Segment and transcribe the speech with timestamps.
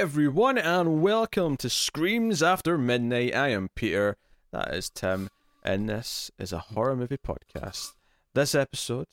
[0.00, 3.34] everyone, and welcome to Screams After Midnight.
[3.34, 4.16] I am Peter,
[4.50, 5.28] that is Tim,
[5.62, 7.92] and this is a horror movie podcast.
[8.32, 9.08] This episode,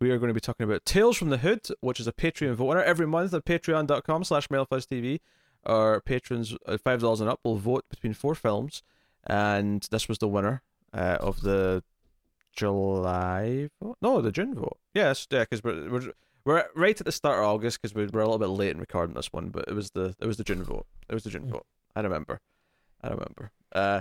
[0.00, 2.54] we are going to be talking about Tales from the Hood, which is a Patreon
[2.54, 2.84] vote winner.
[2.84, 5.18] Every month at patreon.com slash TV,
[5.64, 8.84] our patrons, uh, $5 and up, will vote between four films,
[9.26, 10.62] and this was the winner
[10.94, 11.82] uh, of the
[12.54, 13.98] July vote?
[14.00, 14.78] No, the June vote.
[14.94, 16.12] Yes, yeah, because we're, we're
[16.46, 18.78] we're right at the start of August because we were a little bit late in
[18.78, 20.86] recording this one, but it was the it was the June vote.
[21.08, 21.50] It was the June mm.
[21.50, 21.66] vote.
[21.94, 22.40] I remember.
[23.02, 23.50] I remember.
[23.72, 24.00] Uh,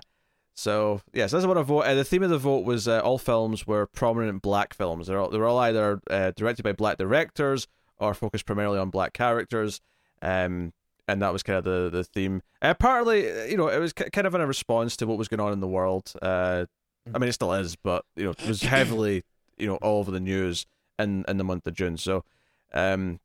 [0.53, 1.81] so yes, that's what I vote.
[1.81, 5.08] Uh, the theme of the vote was uh, all films were prominent black films.
[5.08, 7.67] They're all they're all either uh, directed by black directors
[7.98, 9.81] or focused primarily on black characters.
[10.22, 10.72] Um,
[11.08, 12.44] and that was kind of the the theme.
[12.62, 15.39] Uh, partly, you know, it was kind of in a response to what was going
[15.39, 16.14] on in the world.
[16.22, 16.66] Uh,
[17.14, 19.23] I mean, it still is, but you know, it was heavily,
[19.58, 20.66] you know, all over the news
[20.98, 21.98] in in the month of June.
[21.98, 22.23] So,
[22.75, 23.20] um,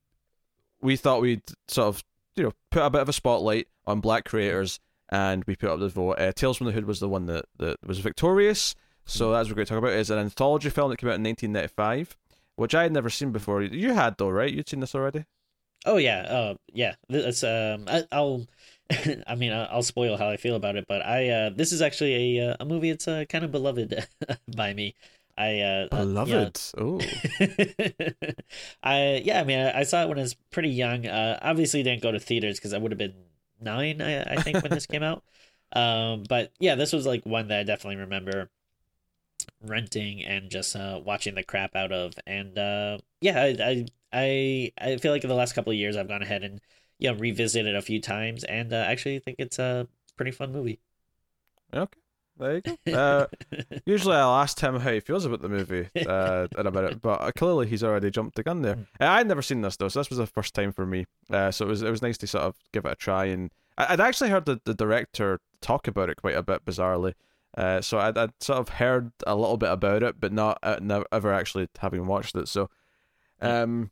[0.81, 2.05] we thought we'd sort of,
[2.37, 4.81] you know, put a bit of a spotlight on black creators,
[5.11, 6.13] and we put up the vote.
[6.13, 8.75] Uh, Tales from the Hood was the one that that was victorious.
[9.05, 9.93] So that's what we're going to talk about.
[9.93, 12.17] It's an anthology film that came out in 1995,
[12.57, 13.63] which I had never seen before.
[13.63, 14.53] You had though, right?
[14.53, 15.25] You'd seen this already.
[15.87, 16.95] Oh yeah, uh, yeah.
[17.09, 18.47] It's um, I, will
[19.27, 22.39] I mean, I'll spoil how I feel about it, but I uh, this is actually
[22.39, 22.91] a uh, a movie.
[22.91, 24.07] It's uh, kind of beloved
[24.57, 24.95] by me.
[25.37, 26.61] I uh, uh beloved.
[26.77, 26.99] Oh,
[28.83, 29.41] I yeah.
[29.41, 31.07] I mean, I, I, saw it when I was pretty young.
[31.07, 33.15] Uh, obviously, didn't go to theaters because I would have been
[33.61, 35.23] nine, I, I think, when this came out.
[35.73, 38.51] Um, but yeah, this was like one that I definitely remember
[39.63, 42.13] renting and just uh watching the crap out of.
[42.27, 45.97] And uh, yeah, I, I I I feel like in the last couple of years
[45.97, 46.61] I've gone ahead and
[46.99, 50.51] you know revisit it a few times, and uh, actually think it's a pretty fun
[50.53, 50.81] movie.
[51.73, 52.00] Okay.
[52.41, 52.77] There you go.
[53.01, 53.27] Uh,
[53.87, 57.21] usually, I'll ask him how he feels about the movie uh, in a minute, but
[57.21, 58.77] uh, clearly he's already jumped the gun there.
[58.77, 58.87] Mm.
[59.01, 61.07] Uh, I'd never seen this though, so this was the first time for me.
[61.31, 63.51] Uh, so it was it was nice to sort of give it a try, and
[63.79, 67.15] I, would actually heard the, the director talk about it quite a bit bizarrely.
[67.57, 70.79] Uh, so I'd, I'd sort of heard a little bit about it, but not uh,
[70.81, 72.49] never ever actually having watched it.
[72.49, 72.71] So,
[73.41, 73.91] um,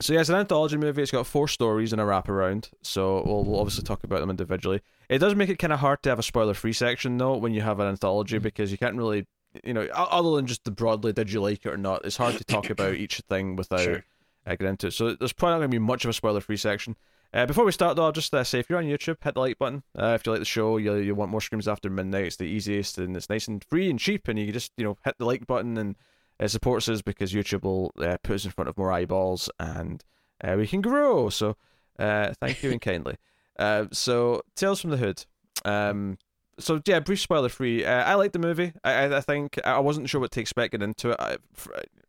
[0.00, 1.02] so yeah, it's an anthology movie.
[1.02, 2.70] It's got four stories and a wraparound.
[2.82, 4.82] So we'll, we'll obviously talk about them individually.
[5.08, 7.62] It does make it kind of hard to have a spoiler-free section though when you
[7.62, 8.42] have an anthology mm.
[8.42, 9.26] because you can't really,
[9.64, 12.04] you know, other than just the broadly did you like it or not.
[12.04, 14.04] It's hard to talk about each thing without sure.
[14.46, 14.92] uh, getting into it.
[14.92, 16.96] So there's probably not going to be much of a spoiler-free section.
[17.32, 19.40] Uh, before we start, though, I'll just uh, say if you're on YouTube, hit the
[19.40, 19.82] like button.
[19.98, 22.44] Uh, if you like the show, you you want more screams after midnight, it's the
[22.44, 25.16] easiest and it's nice and free and cheap, and you can just you know hit
[25.18, 25.96] the like button and
[26.38, 30.04] it supports us because YouTube will uh, put us in front of more eyeballs and
[30.42, 31.30] uh, we can grow.
[31.30, 31.56] So
[31.98, 33.16] uh, thank you and kindly.
[33.58, 35.24] Uh, so Tales from the Hood.
[35.64, 36.18] Um,
[36.58, 37.84] so yeah, brief spoiler free.
[37.84, 38.72] Uh, I like the movie.
[38.84, 41.16] I, I think I wasn't sure what to expect getting into it.
[41.18, 41.36] I,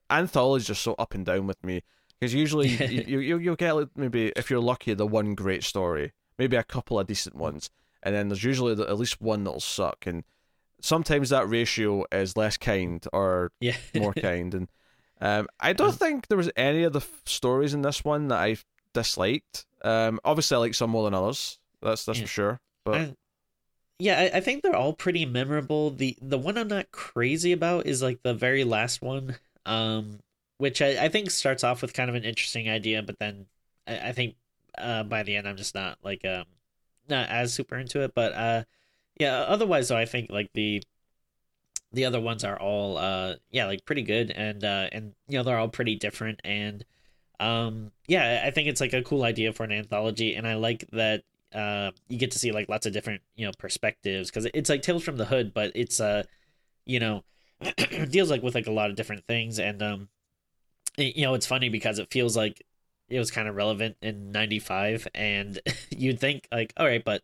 [0.09, 1.83] anthologies are so up and down with me
[2.19, 2.67] because usually
[3.07, 6.63] you, you you'll get like maybe if you're lucky the one great story, maybe a
[6.63, 7.69] couple of decent ones,
[8.03, 10.05] and then there's usually the, at least one that'll suck.
[10.05, 10.23] And
[10.81, 13.77] sometimes that ratio is less kind or yeah.
[13.95, 14.53] more kind.
[14.53, 14.67] And
[15.21, 15.99] um, I don't mm.
[15.99, 18.57] think there was any of the f- stories in this one that I
[18.93, 19.65] disliked.
[19.83, 21.59] Um, obviously, I like some more than others.
[21.81, 22.25] That's that's yeah.
[22.25, 22.59] for sure.
[22.83, 23.15] But I,
[23.99, 25.91] yeah, I, I, think they're all pretty memorable.
[25.91, 30.19] The the one I'm not crazy about is like the very last one, um,
[30.57, 33.47] which I, I think starts off with kind of an interesting idea, but then
[33.87, 34.35] I, I think
[34.77, 36.45] uh, by the end I'm just not like um
[37.09, 38.13] not as super into it.
[38.13, 38.63] But uh,
[39.19, 39.39] yeah.
[39.39, 40.81] Otherwise, though, I think like the
[41.91, 45.43] the other ones are all uh yeah like pretty good and uh and you know
[45.43, 46.85] they're all pretty different and
[47.39, 50.85] um yeah i think it's like a cool idea for an anthology and i like
[50.91, 51.23] that
[51.53, 54.81] uh you get to see like lots of different you know perspectives because it's like
[54.81, 56.23] tales from the hood but it's uh
[56.85, 57.23] you know
[58.09, 60.09] deals like with like a lot of different things and um
[60.97, 62.63] you know it's funny because it feels like
[63.09, 67.23] it was kind of relevant in 95 and you'd think like all right but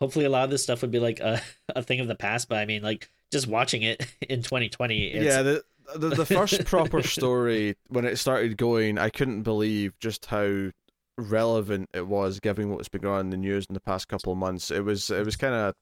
[0.00, 1.40] hopefully a lot of this stuff would be like a,
[1.76, 5.42] a thing of the past but i mean like just watching it in 2020 yeah
[5.42, 5.64] the,
[5.96, 10.70] the, the first proper story when it started going i couldn't believe just how
[11.16, 14.32] relevant it was given what's been going on in the news in the past couple
[14.32, 15.74] of months it was it was kind of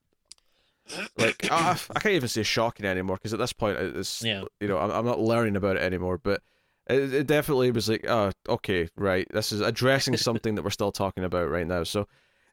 [1.17, 4.44] like I, I can't even say shocking anymore because at this point it's yeah.
[4.61, 6.43] you know I'm, I'm not learning about it anymore but
[6.88, 10.93] it, it definitely was like oh okay right this is addressing something that we're still
[10.93, 12.08] talking about right now so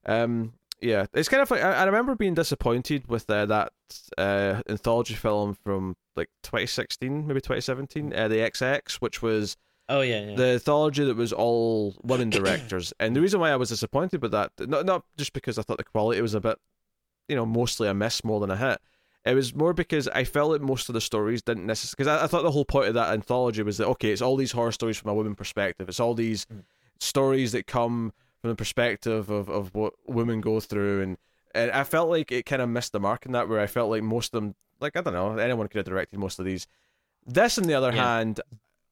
[0.05, 3.73] um yeah, it's kind of like I, I remember being disappointed with uh, that
[4.17, 9.57] uh, anthology film from like 2016, maybe 2017, uh, the XX, which was
[9.89, 10.35] oh yeah, yeah.
[10.35, 12.93] the anthology that was all women directors.
[12.99, 15.77] and the reason why I was disappointed with that, not not just because I thought
[15.77, 16.57] the quality was a bit,
[17.27, 18.79] you know, mostly a miss more than a hit.
[19.25, 21.95] It was more because I felt that most of the stories didn't necessarily.
[21.97, 24.37] Because I, I, thought the whole point of that anthology was that okay, it's all
[24.37, 25.89] these horror stories from a woman perspective.
[25.89, 26.63] It's all these mm.
[26.99, 31.17] stories that come from the perspective of, of what women go through, and,
[31.53, 33.49] and I felt like it kind of missed the mark in that.
[33.49, 36.19] Where I felt like most of them, like I don't know, anyone could have directed
[36.19, 36.67] most of these.
[37.25, 38.17] This, on the other Yeah.
[38.17, 38.39] hand,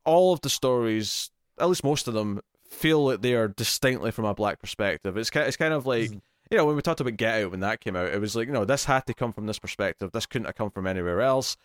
[0.06, 4.26] all of the stories, at least most of them, feel like they are distinctly from
[4.26, 5.16] a black perspective.
[5.18, 6.22] It's kind, it's kind of like Mhm.
[6.52, 8.48] you know when we talked about Get Out when that came out, it was like
[8.48, 10.12] you know this had to come from this perspective.
[10.12, 11.56] This couldn't have come from anywhere else.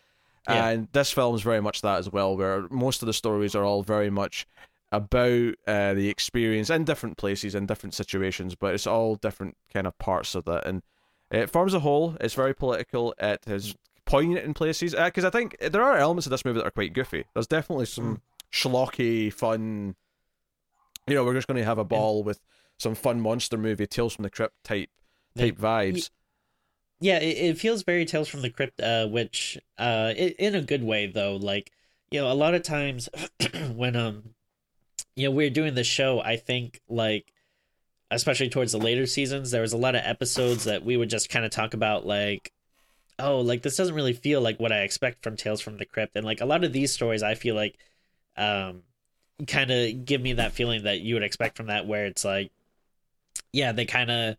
[0.48, 0.68] Yeah.
[0.68, 3.64] And this film is very much that as well, where most of the stories are
[3.64, 4.46] all very much
[4.92, 9.86] about uh, the experience in different places in different situations, but it's all different kind
[9.86, 10.82] of parts of that, and
[11.30, 12.16] it forms a whole.
[12.20, 13.14] It's very political.
[13.18, 13.74] It is
[14.04, 16.92] poignant in places because I think there are elements of this movie that are quite
[16.92, 17.24] goofy.
[17.34, 18.20] There's definitely some
[18.52, 19.96] schlocky, fun.
[21.08, 22.40] You know, we're just going to have a ball with
[22.78, 24.90] some fun monster movie, Tales from the Crypt type
[25.36, 26.10] type vibes.
[27.00, 30.60] yeah it, it feels very tales from the crypt uh which uh i in a
[30.60, 31.72] good way though like
[32.10, 33.08] you know a lot of times
[33.74, 34.34] when um
[35.16, 37.32] you know we're doing the show i think like
[38.10, 41.30] especially towards the later seasons there was a lot of episodes that we would just
[41.30, 42.52] kind of talk about like
[43.18, 46.16] oh like this doesn't really feel like what i expect from tales from the crypt.
[46.16, 47.78] And like a lot of these stories i feel like
[48.36, 48.82] um
[49.46, 52.50] kind of give me that feeling that you would expect from that where it's like
[53.52, 54.36] yeah they kind of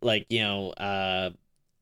[0.00, 1.30] like you know uh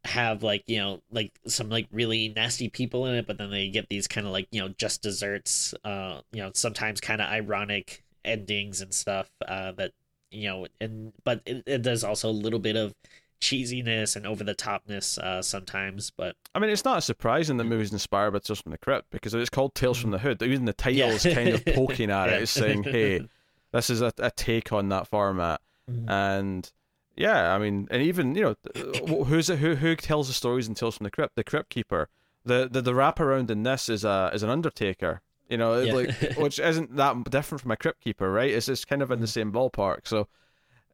[0.07, 3.69] have like you know like some like really nasty people in it but then they
[3.69, 7.29] get these kind of like you know just desserts uh you know sometimes kind of
[7.29, 9.93] ironic endings and stuff uh that
[10.31, 12.95] you know and but it, it, there's also a little bit of
[13.41, 17.65] cheesiness and over the topness uh sometimes but I mean, it's not a surprising that
[17.65, 20.43] movies inspired by Tales from the Crypt because it's called Tales from the Hood.
[20.43, 21.15] Even the title Yeah.
[21.15, 22.37] is kind of poking at Yeah.
[22.37, 22.43] it.
[22.45, 23.29] It's saying, "Hey,
[23.73, 25.61] this is a, a take on that format."
[25.91, 26.09] Mhm.
[26.11, 26.73] And
[27.17, 29.59] yeah, I mean, and even you know, who's it?
[29.59, 31.35] Who who tells the stories and Tales from the Crypt?
[31.37, 32.09] The Crypt Keeper.
[32.45, 35.23] The the the wraparound in this is a is an Undertaker.
[35.49, 35.93] You know, Yeah.
[35.95, 38.51] like which isn't that different from a Crypt Keeper, right?
[38.51, 40.07] It's it's kind of in the same ballpark.
[40.07, 40.29] So.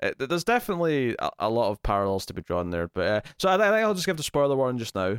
[0.04, 3.48] It, there's definitely a, a lot of parallels to be drawn there, but uh, so
[3.48, 5.18] I, I think I'll just give the spoiler warning just now,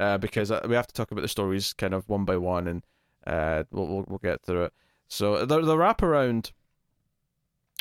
[0.00, 2.66] uh, because uh, we have to talk about the stories kind of one by one,
[2.66, 2.82] and
[3.26, 4.72] uh, we'll, we'll we'll get through it.
[5.06, 6.52] So the the wraparound,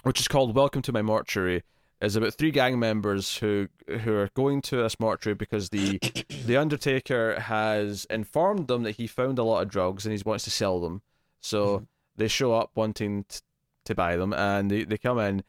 [0.03, 1.63] which is called "Welcome to My Mortuary,"
[2.01, 3.67] is about three gang members who
[4.01, 5.99] who are going to this mortuary because the
[6.45, 10.43] the Undertaker has informed them that he found a lot of drugs and he wants
[10.45, 11.01] to sell them.
[11.41, 11.87] So Mhm.
[12.17, 13.39] they show up wanting t-
[13.85, 15.43] to buy them, and they, they come in,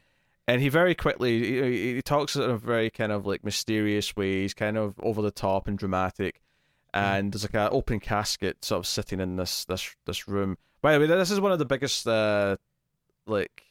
[0.48, 4.42] and he very quickly he, he talks in a very kind of like mysterious way.
[4.42, 6.40] He's kind of over the top and dramatic,
[6.94, 10.56] and there's like an open casket sort of sitting in this this this room.
[10.80, 12.56] By the way, this is one of the biggest uh
[13.26, 13.62] like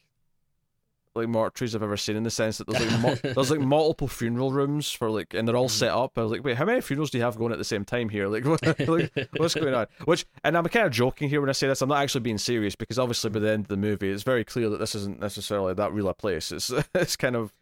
[1.13, 4.07] like mortuaries I've ever seen in the sense that there's like mu- there's like multiple
[4.07, 5.71] funeral rooms for like and they're all Mhm.
[5.71, 6.17] set up.
[6.17, 8.09] I was like, wait, how many funerals do you have going at the same time
[8.09, 8.27] here?
[8.27, 9.87] Like, what, like what's going on?
[10.05, 11.81] Which and I'm kind of joking here when I say this.
[11.81, 14.43] I'm not actually being serious because obviously by the end of the movie, it's very
[14.45, 16.51] clear that this isn't necessarily that real a place.
[16.51, 17.53] It's it's kind of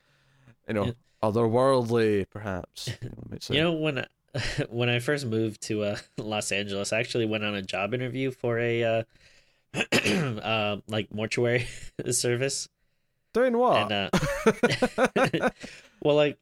[0.68, 0.94] you know
[1.24, 2.90] otherworldly, perhaps.
[3.02, 3.56] you might say.
[3.56, 4.06] You know when
[4.70, 8.30] when I first moved to uh, Los Angeles, I actually went on a job interview
[8.30, 9.04] for a uh,
[9.94, 11.68] uh like mortuary
[12.12, 12.70] service,
[13.34, 13.92] doing what?
[13.92, 14.10] and
[15.42, 15.50] uh,
[16.02, 16.38] well, like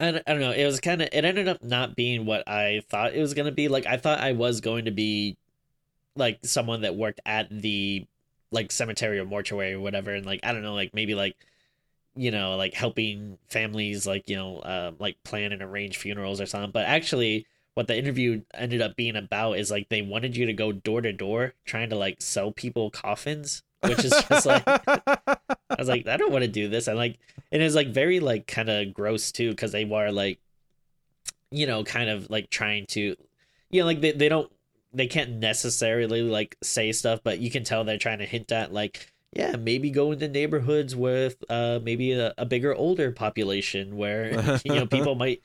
[0.00, 2.46] I don't, I don't know, it was kind of it ended up not being what
[2.48, 3.68] I thought it was gonna be.
[3.68, 5.36] Like I thought I was going to be
[6.16, 8.06] like someone that worked at the
[8.50, 11.36] like cemetery or mortuary or whatever, and like I don't know, like maybe like
[12.14, 16.46] you know like helping families like you know uh, like plan and arrange funerals or
[16.46, 20.44] something but actually what the interview ended up being about is like they wanted you
[20.46, 24.62] to go door to door trying to like sell people coffins which is just like
[24.66, 26.86] i was like i don't want to do this.
[26.86, 27.18] And like
[27.50, 30.38] and it's like very like kind of gross too because they were like
[31.50, 33.16] you know kind of like trying to
[33.70, 34.50] you know like they, they don't
[34.92, 38.72] they can't necessarily like say stuff but you can tell they're trying to hint at
[38.72, 44.60] like yeah maybe go into neighborhoods with uh maybe a, a bigger older population where
[44.64, 45.42] you know people might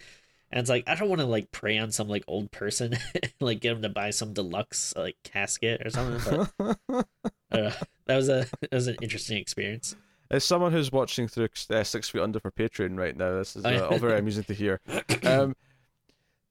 [0.51, 2.97] and it's like i don't want to like prey on some like old person
[3.39, 6.77] like get him to buy some deluxe like casket or something but
[7.51, 7.71] uh,
[8.05, 9.95] that was a that was an interesting experience
[10.29, 13.63] As someone who's watching through uh, Six Feet Under for Patreon right now, this is
[13.65, 14.81] Oh, uh, all very amusing to hear.
[15.23, 15.55] Um,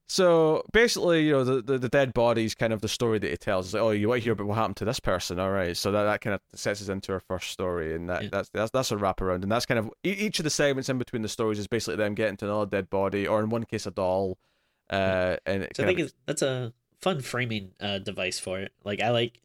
[0.08, 3.30] so basically, you know, the, the, the dead body is kind of the story that
[3.30, 3.66] he tells.
[3.66, 5.40] It's like, oh, you want to hear about what happened to this person?
[5.40, 8.22] All right, so that, that kind of sets us into our first story, and that
[8.25, 8.28] Yeah.
[8.30, 11.22] that's that's that's a wraparound, and that's kind of each of the segments in between
[11.22, 13.90] the stories is basically them getting to another dead body, or in one case, a
[13.90, 14.38] doll.
[14.88, 18.72] Uh, and So I think of, it's, that's a fun framing uh, device for it.
[18.84, 19.40] Like I like,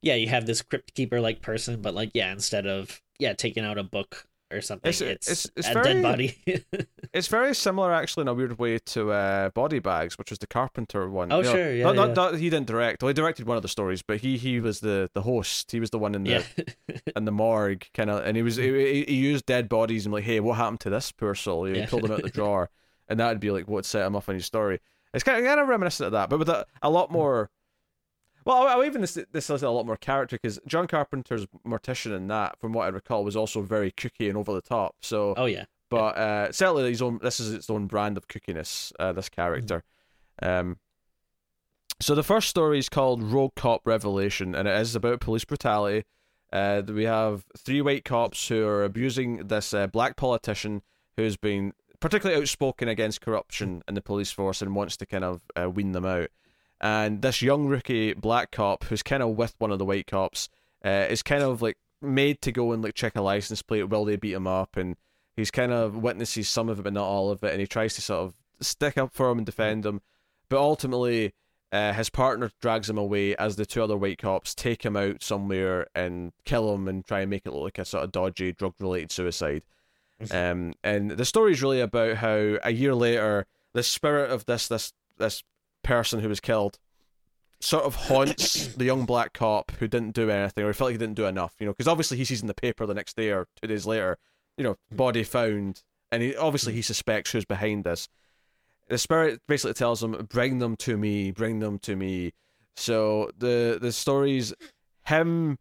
[0.00, 3.64] yeah, you have this crypt keeper like person, but like yeah, instead of yeah taking
[3.64, 6.36] out a book or something, It's- it's, it's- it's a very- dead body.
[7.12, 10.46] it's very similar actually in a weird way to uh, Body Bags, which was the
[10.46, 11.30] Carpenter one.
[11.32, 12.04] Oh You know, sure, yeah, not, yeah.
[12.06, 13.02] not- not- he didn't direct.
[13.02, 15.70] Well, he directed one of the stories, but he he was the the host.
[15.72, 16.96] He was the one in the yeah.
[17.16, 20.12] in the morgue, kind of, and he was he, he- he used dead bodies and
[20.12, 21.64] like, hey, what happened to this poor soul?
[21.64, 21.86] He Yeah.
[21.86, 22.70] pulled him out the drawer,
[23.08, 24.80] and that'd be like what set him off on his story.
[25.12, 27.50] It's kind of, kind of reminiscent of that, but with a, a lot more.
[28.44, 32.28] Well, I, even this this has a lot more character because John Carpenter's mortician in
[32.28, 34.96] that, from what I recall, was also very kooky and over the top.
[35.00, 35.64] So oh yeah.
[35.90, 37.18] but uh, certainly his own.
[37.22, 38.92] This is its own brand of kookiness.
[38.98, 39.82] Uh, this character.
[40.42, 40.78] Um,
[42.00, 46.04] so the first story is called Rogue Cop Revelation, and it is about police brutality.
[46.52, 50.82] Uh, we have three white cops who are abusing this uh, black politician
[51.16, 55.40] who's been particularly outspoken against corruption in the police force and wants to kind of
[55.56, 56.28] uh, wean them out.
[56.80, 60.48] And this young rookie black cop who's kind of with one of the white cops
[60.84, 64.04] uh, is kind of like made to go and like check a license plate while
[64.04, 64.96] they beat him up, and
[65.36, 67.94] he's kind of witnesses some of it but not all of it, and he tries
[67.94, 70.00] to sort of stick up for him and defend him,
[70.48, 71.32] but ultimately
[71.72, 75.22] uh, his partner drags him away as the two other white cops take him out
[75.22, 78.52] somewhere and kill him and try and make it look like a sort of dodgy
[78.52, 79.62] drug related suicide.
[80.30, 84.68] Um, and the story is really about how a year later the spirit of this
[84.68, 85.42] this this
[85.84, 86.78] person who was killed
[87.60, 90.94] sort of haunts the young black cop who didn't do anything or he felt like
[90.94, 93.16] he didn't do enough, you know, because obviously he sees in the paper the next
[93.16, 94.18] day or two days later,
[94.56, 98.08] you know, body found, and he obviously he suspects who's behind this.
[98.88, 102.32] The spirit basically tells him, "Bring them to me, bring them to me."
[102.76, 104.52] So the the story's
[105.06, 105.58] him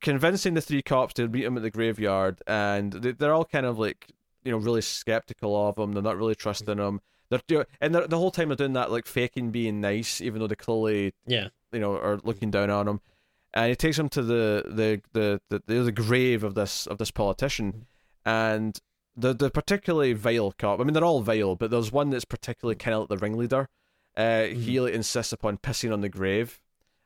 [0.00, 3.66] convincing the three cops to meet him at the graveyard, and they, they're all kind
[3.66, 4.06] of like
[4.44, 5.92] you know really skeptical of him.
[5.92, 7.00] They're not really trusting him.
[7.30, 10.40] They're do- and they're, the whole time they're doing that like faking being nice, even
[10.40, 11.48] though they clearly Yeah.
[11.72, 13.00] you know are looking down on him.
[13.54, 16.98] And he takes him to the the the the, the, the grave of this of
[16.98, 17.86] this politician,
[18.24, 18.78] and
[19.16, 20.78] the the particularly vile cop.
[20.80, 23.68] I mean, they're all vile, but there's one that's particularly kind of like the ringleader.
[24.16, 26.60] Uh, He like, insists upon pissing on the grave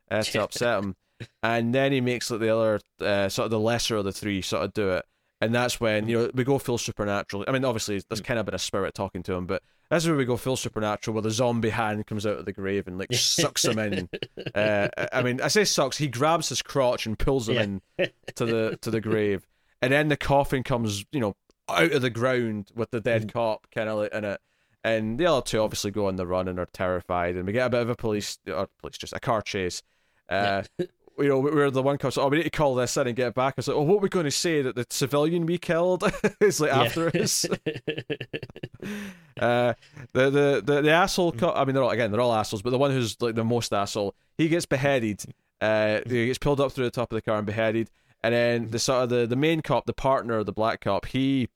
[0.09, 0.95] uh, to upset him,
[1.41, 4.41] and then he makes like the other uh, sort of the lesser of the three
[4.41, 5.05] sort of do it,
[5.41, 7.43] and that's when you know we go full supernatural.
[7.47, 10.15] I mean, obviously there's kind of been a spirit talking to him, but that's where
[10.15, 13.13] we go full supernatural, where the zombie hand comes out of the grave and like
[13.13, 14.09] sucks him in.
[14.55, 15.97] Uh, I mean, I say sucks.
[15.97, 18.05] He grabs his crotch and pulls him Yeah.
[18.05, 19.45] in to the to the grave,
[19.81, 21.35] and then the coffin comes, you know,
[21.69, 24.41] out of the ground with the dead cop kind of like in it.
[24.83, 27.67] And the other two obviously go on the run and are terrified, and we get
[27.67, 29.81] a bit of a police or police just a car chase.
[30.27, 30.63] Uh,
[31.21, 33.33] you know, where the one cops, oh, we need to call this in and get
[33.33, 33.53] back.
[33.53, 36.03] I was like, oh, what are we going to say that the civilian we killed
[36.39, 36.83] is like Yeah.
[36.83, 37.45] after us?
[39.39, 39.73] Uh,
[40.13, 41.55] the the the, the asshole cop.
[41.55, 43.73] I mean, they're all again, they're all assholes, but the one who's like the most
[43.73, 45.23] asshole, he gets beheaded.
[45.59, 47.89] Uh, he gets pulled up through the top of the car and beheaded,
[48.23, 51.05] and then the sort of the, the main cop, the partner of the black cop,
[51.07, 51.47] he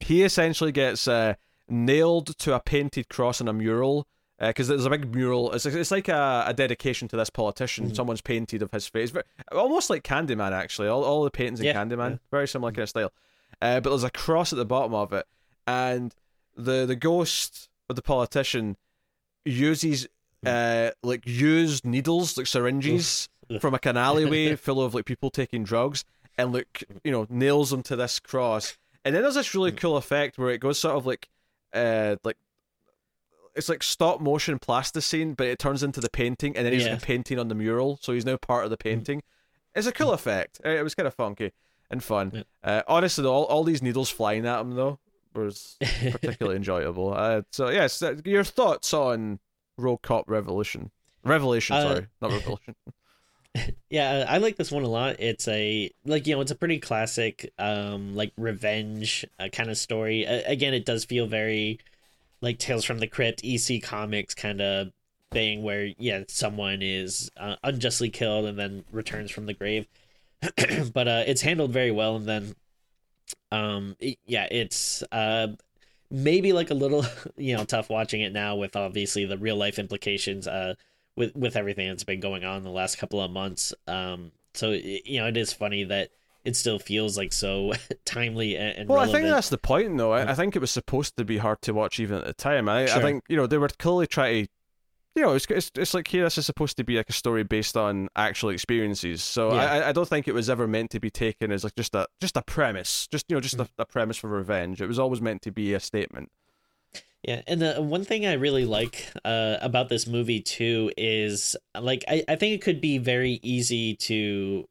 [0.00, 1.34] he essentially gets uh,
[1.68, 4.06] nailed to a painted cross on a mural.
[4.44, 7.94] Because there's a big mural, it's, it's like a, a dedication to this politician.
[7.94, 10.50] Someone's painted of his face, Very- almost like Candyman.
[10.50, 12.16] Actually, all, all the paintings in Yeah, Candyman, yeah.
[12.32, 13.12] very similar kind of style.
[13.60, 15.26] Uh, but there's a cross at the bottom of it,
[15.68, 16.12] and
[16.56, 18.76] the the ghost of the politician
[19.44, 20.06] uses
[20.44, 23.28] uh like used needles like syringes
[23.60, 26.04] from like an alleyway full of like people taking drugs
[26.36, 28.76] and like you know nails them to this cross.
[29.04, 31.28] And then there's this really cool effect where it goes sort of like
[31.72, 32.36] uh like
[33.54, 36.98] it's like stop motion plasticine but it turns into the painting and then he's Yeah.
[37.02, 39.22] painting on the mural so he's now part of the painting
[39.74, 41.52] it's a cool effect Uh, it was kind of funky
[41.90, 42.42] and fun Yeah.
[42.64, 44.98] uh, honestly though, all, all these needles flying at him though
[45.34, 47.14] was particularly enjoyable.
[47.14, 49.38] Uh, so yes, uh, your thoughts on
[49.78, 50.90] Rogue Cop Revolution?
[51.24, 52.74] Revelation, Uh, sorry, not Revolution.
[53.90, 56.78] yeah i like this one a lot it's a like you know it's a pretty
[56.78, 61.78] classic um like revenge uh, kind of story uh, again it does feel very
[62.42, 64.92] like tales from the crypt ec comics kind of
[65.30, 69.86] thing where yeah someone is uh, unjustly killed and then returns from the grave
[70.92, 72.54] but uh it's handled very well and then
[73.50, 75.48] um it- yeah it's uh
[76.10, 77.04] maybe like a little
[77.36, 80.74] you know tough watching it now with obviously the real life implications uh
[81.16, 83.74] with with everything that's been going on the last couple of months.
[83.86, 86.10] Um, so you know, it is funny that
[86.44, 87.72] it still feels like so
[88.04, 90.12] timely and, Well, I think that's the point, though.
[90.12, 92.68] I, I think it was supposed to be hard to watch even at the time.
[92.68, 94.50] I, I think you know they were clearly trying to,
[95.14, 97.42] you know, it's, it's it's like here this is supposed to be like a story
[97.44, 99.22] based on actual experiences.
[99.22, 99.60] So Yeah.
[99.72, 102.06] I I don't think it was ever meant to be taken as like just a
[102.20, 103.68] just a premise, just you know, just Mm.
[103.78, 104.80] a, a premise for revenge.
[104.80, 106.30] It was always meant to be a statement.
[107.22, 112.04] Yeah, and the one thing I really like uh, about this movie too is like
[112.08, 114.66] I, I think it could be very easy to,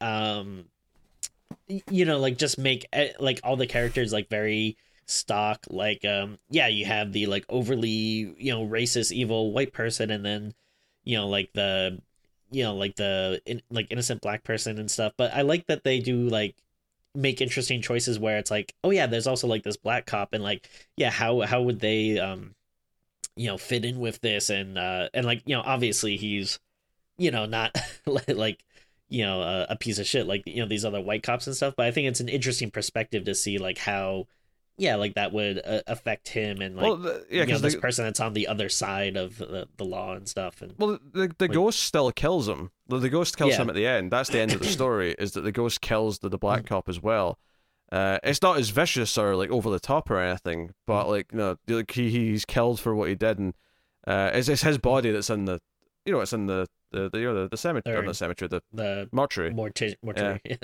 [0.00, 0.66] um,
[1.68, 4.76] you know, like just make eh, like all the characters like very
[5.08, 10.10] stock like um yeah you have the like overly you know racist evil white person
[10.10, 10.52] and then
[11.04, 11.96] you know like the
[12.50, 15.12] you know like the in, like innocent black person and stuff.
[15.16, 16.56] But i like that they do like
[17.14, 20.42] make interesting choices where it's like oh yeah there's also like this black cop and
[20.44, 22.54] like yeah how how would they um
[23.36, 24.50] you know fit in with this?
[24.50, 26.58] And uh and like you know obviously he's
[27.18, 27.76] you know not
[28.28, 28.64] like
[29.08, 31.54] you know a, a piece of shit like you know these other white cops and
[31.54, 34.26] stuff but i think it's an interesting perspective to see like how
[34.78, 37.74] yeah, like that would uh, affect him and like well, the, yeah, you know, this
[37.74, 40.60] the, person that's on the other side of the, the law and stuff.
[40.60, 42.70] And well, the the like, ghost still kills him.
[42.88, 43.62] The, the ghost kills yeah.
[43.62, 44.10] him at the end.
[44.10, 45.14] That's the end of the story.
[45.18, 46.66] Is that the ghost kills the, the black mm.
[46.66, 47.38] cop as well?
[47.90, 51.08] Uh, it's not as vicious or like over the top or anything, but mm.
[51.08, 53.54] like you know, like he he's killed for what he did, and
[54.06, 55.58] uh, it's it's his body that's in the,
[56.04, 58.14] you know, it's in the the the you know, the, the cemetery, or not the
[58.14, 60.40] cemetery, the the mortuary, mortuary, mortuary.
[60.44, 60.56] Yeah.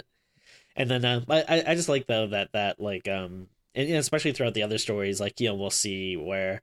[0.76, 4.54] and then um, I I just like though that that like um and especially throughout
[4.54, 6.60] the other stories, like you know, we'll see where,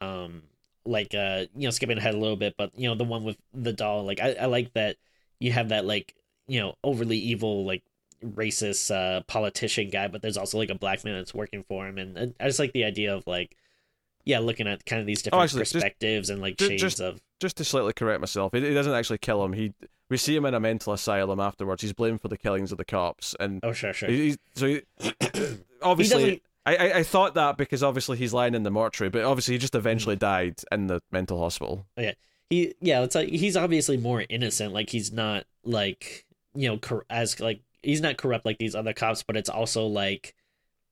[0.00, 0.42] um,
[0.84, 3.36] like uh, you know, skipping ahead a little bit, but you know, the one with
[3.52, 4.96] the doll, like I, I like that
[5.38, 6.14] you have that like
[6.46, 7.82] you know overly evil like
[8.24, 11.98] racist uh politician guy, but there's also like a black man that's working for him,
[11.98, 13.56] and, and I just like the idea of like
[14.28, 16.82] yeah, looking at kind of these oh, different oh, actually, perspectives just, and like shades
[16.82, 17.18] just, of.
[17.40, 19.54] Just to slightly correct myself, he, he, doesn't actually kill him.
[19.54, 19.72] He
[20.10, 21.80] we see him in a mental asylum afterwards.
[21.80, 24.10] He's blamed for the killings of the cops, and oh sure, sure.
[24.10, 24.82] He, so he,
[25.82, 29.54] obviously, I, I, I thought that because obviously he's lying in the mortuary, but obviously
[29.54, 30.20] he just eventually mm.
[30.20, 31.86] died in the mental hospital.
[31.96, 32.12] Oh, yeah,
[32.50, 34.74] he yeah, it's like he's obviously more innocent.
[34.74, 38.92] Like he's not like you know cor- as like he's not corrupt like these other
[38.92, 40.34] cops, but it's also like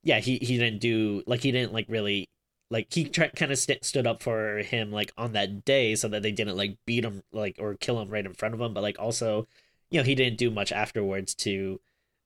[0.04, 2.30] yeah, he he didn't do like he didn't like really
[2.70, 6.08] like he tra- kind of st- stood up for him like on that day so
[6.08, 8.74] that they didn't like beat him like or kill him right in front of him
[8.74, 9.46] but like also
[9.90, 11.80] you know he didn't do much afterwards to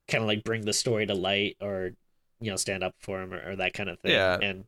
[0.09, 1.93] kind of like bring the story to light or
[2.41, 4.65] you know stand up for him or, or that kind of thing yeah and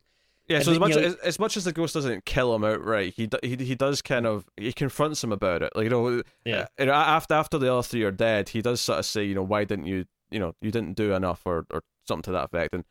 [0.47, 3.13] yeah, so as much know, as, as much as the ghost doesn't kill him outright,
[3.15, 5.71] he he he does kind of he confronts him about it.
[5.73, 6.65] Like you know, yeah.
[6.77, 9.43] Uh, after after the other three are dead, he does sort of say, you know,
[9.43, 12.73] why didn't you, you know, you didn't do enough or or something to that effect.
[12.73, 12.83] And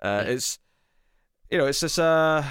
[0.00, 0.32] uh, yeah.
[0.32, 0.60] it's
[1.52, 2.44] you know, it's this uh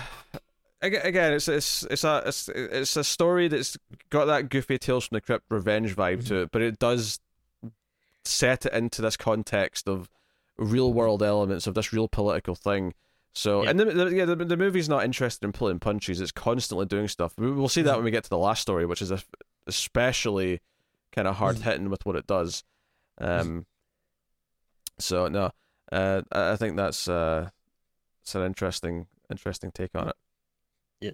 [0.81, 3.75] again, it's it's it's a it's, it's a story that's
[4.11, 6.27] got that goofy Tales from the Crypt revenge vibe mm-hmm.
[6.27, 7.19] to it, but it does
[8.23, 10.07] set it into this context of
[10.57, 12.93] real world elements of this real political thing.
[13.33, 13.71] So, yeah.
[13.71, 17.07] and the, the, yeah, the, the movie's not interested in pulling punches; it's constantly doing
[17.07, 17.33] stuff.
[17.37, 17.97] We, will see that mm-hmm.
[17.97, 19.19] when we get to the last story, which is a,
[19.65, 20.61] especially
[21.11, 22.63] kind of hard hitting with what it does.
[23.17, 23.65] Um,
[24.99, 25.51] so no,
[25.91, 27.49] uh, I think that's uh,
[28.21, 30.15] it's an interesting interesting take on it.
[30.99, 31.11] Yeah,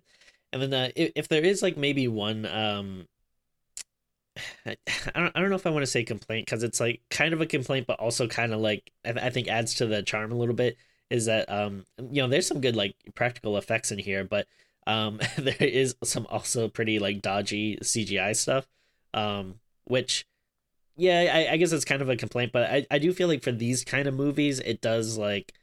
[0.54, 3.08] and then uh, if, if there is like maybe one, um,
[4.65, 4.76] I
[5.15, 7.41] don't I don't know if I want to say complaint because it's like kind of
[7.41, 10.36] a complaint, but also kind of like I, I think adds to the charm a
[10.36, 10.78] little bit.
[11.10, 14.48] Is that um you know there's some good like practical effects in here, but
[14.88, 18.67] um there is some also pretty like dodgy CGI stuff,
[19.13, 20.26] um which
[20.98, 23.43] yeah I, I guess it's kind of a complaint, but I I do feel like
[23.43, 25.54] for these kind of movies it does like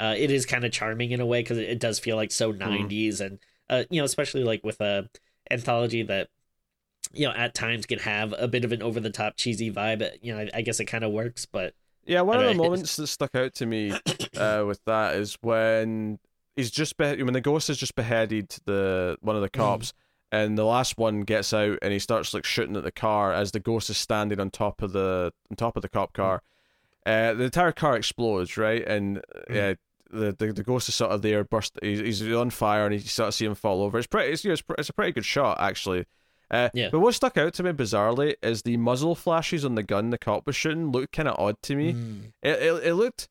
[0.00, 2.32] uh, it is kind of charming in a way because it, it, does feel like
[2.32, 3.20] so 90s mm.
[3.20, 5.08] and uh, you know especially like with a
[5.50, 6.28] anthology that
[7.12, 10.08] you know at times can have a bit of an over the top cheesy vibe
[10.22, 12.96] you know I, I guess it kind of works but yeah one of the moments
[12.96, 13.92] that stuck out to me
[14.36, 16.18] uh, with that is when
[16.56, 19.60] he's just be- when the ghost has just beheaded the one of the mm-hmm.
[19.60, 19.94] cops mm.
[20.32, 23.52] and the last one gets out and he starts like shooting at the car as
[23.52, 26.42] the ghost is standing on top of the on top of the cop car
[27.06, 28.86] uh, the entire car explodes, right?
[28.86, 29.54] And mm.
[29.54, 29.74] yeah,
[30.10, 31.78] the, the, the ghost is sort of there, burst.
[31.82, 33.98] He's, he's on fire, and you sort of see him fall over.
[33.98, 34.32] It's pretty.
[34.32, 36.06] It's, you know, it's, it's a pretty good shot, actually.
[36.50, 36.88] Uh, yeah.
[36.90, 40.18] But what stuck out to me bizarrely is the muzzle flashes on the gun the
[40.18, 41.92] cop was shooting looked kind of odd to me.
[41.92, 42.32] Mm.
[42.42, 43.28] It, it it looked,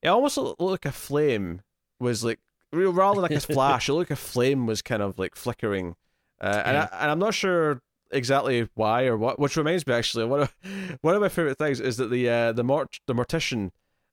[0.00, 1.60] it almost looked like a flame
[2.00, 2.40] was like
[2.72, 3.88] rather than like a flash.
[3.88, 5.96] it looked like a flame was kind of like flickering,
[6.40, 9.38] uh, and I, and I'm not sure exactly why or what.
[9.38, 10.54] Which reminds me actually, one of
[11.02, 13.70] one of my favorite things is that the uh, the mort the mortician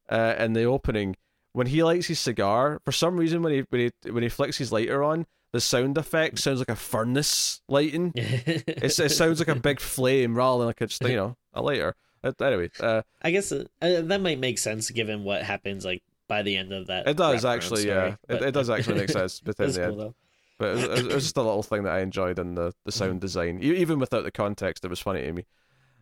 [0.09, 1.15] uh, in the opening
[1.53, 4.57] when he lights his cigar, for some reason when he when he when he flicks
[4.57, 8.13] his lighter on, the sound effect sounds like a furnace lighting.
[8.15, 11.95] it sounds like a big flame rather than like a just you know a lighter.
[12.23, 16.43] Uh, anyway, uh, I guess uh, that might make sense given what happens like by
[16.43, 17.07] the end of that.
[17.07, 18.15] It does actually, story, yeah.
[18.27, 18.41] But...
[18.41, 19.41] It, it does actually make sense.
[19.43, 20.13] But in the cool, end.
[20.57, 22.91] But it was, it was, just a little thing that I enjoyed in the, the
[22.91, 23.19] sound mm-hmm.
[23.19, 24.83] design, even without the context.
[24.83, 25.45] It was funny to me.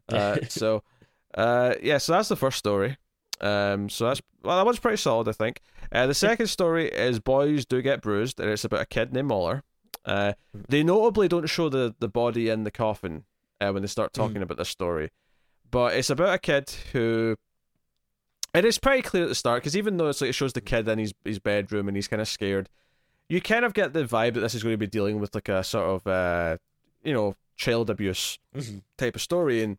[0.10, 0.83] Uh, so,
[1.36, 2.97] uh, yeah, so that's the first story.
[3.41, 5.62] Um, so that's well, that one's pretty solid, I think.
[5.91, 9.30] Uh, the second story is Boys Do Get Bruised, and it's about a kid named
[9.30, 9.63] Walter.
[10.06, 13.26] Uh, they notably don't show the, the body in the coffin
[13.60, 14.43] uh, when they start talking mm.
[14.43, 15.10] about this story,
[15.69, 17.36] but it's about a kid who
[18.54, 20.62] it is pretty clear at the start because even though it's like it shows the
[20.62, 22.69] kid in his his bedroom and he's kind of scared,
[23.28, 25.50] you kind of get the vibe that this is going to be dealing with like
[25.50, 26.58] a sort of uh,
[27.04, 28.78] you know child abuse Mm-hmm.
[28.97, 29.63] type of story.
[29.63, 29.78] And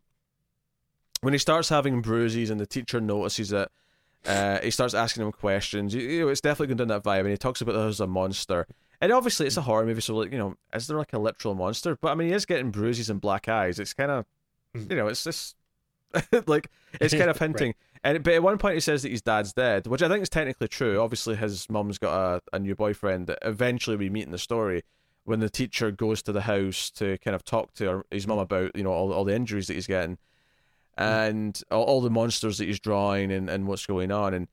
[1.21, 3.69] when he starts having bruises and the teacher notices it,
[4.25, 5.93] uh, he starts asking him questions.
[5.93, 7.21] You, you know, it's definitely going down that vibe.
[7.21, 8.67] And he talks about there's a monster.
[9.01, 11.55] And obviously, it's a horror movie, so like you know, is there like a literal
[11.55, 11.97] monster?
[12.01, 13.79] But I mean, he is getting bruises and black eyes.
[13.79, 14.25] It's kind of,
[14.75, 14.89] Mhm.
[14.91, 15.55] you know, it's just
[16.47, 17.75] like it's kind of hinting.
[18.03, 20.29] And but at one point he says that his dad's dead, which I think is
[20.29, 20.99] technically true.
[20.99, 24.83] Obviously, his mum's got a, a new boyfriend that eventually we meet in the story
[25.23, 28.39] when the teacher goes to the house to kind of talk to her, his mum
[28.39, 30.17] about you know all, all the injuries that he's getting
[30.99, 34.33] and all, all the monsters that he's drawing and, and what's going on.
[34.33, 34.47] And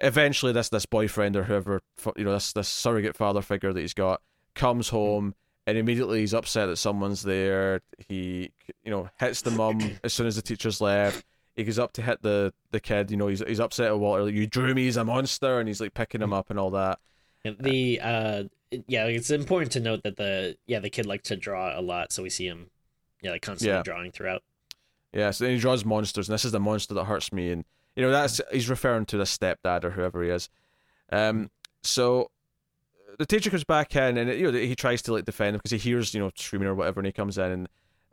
[0.00, 1.82] eventually this this boyfriend or whoever
[2.16, 4.22] you know this this surrogate father figure that he's got
[4.54, 5.34] comes home
[5.66, 7.80] and immediately he's upset that someone's there.
[8.08, 8.50] He
[8.84, 11.24] you know hits the mum as soon as the teacher's left.
[11.56, 14.24] He goes up to hit the the kid you know he's he's upset at Walter
[14.24, 16.70] like, you drew me as a monster and he's like picking him up and all
[16.70, 16.98] that.
[17.44, 18.44] The uh
[18.86, 22.12] yeah, it's important to note that the yeah the kid likes to draw a lot,
[22.12, 22.70] so we see him
[23.22, 23.82] yeah like constantly Yeah.
[23.82, 24.42] drawing throughout.
[25.12, 27.64] Yeah, so then he draws monsters, and this is the monster that hurts me, and
[27.96, 30.48] you know that's he's referring to the stepdad or whoever he is.
[31.12, 31.50] Um,
[31.82, 32.30] so
[33.18, 35.72] the teacher comes back in, and you know he tries to like defend him because
[35.72, 37.50] he hears you know screaming or whatever, and he comes in,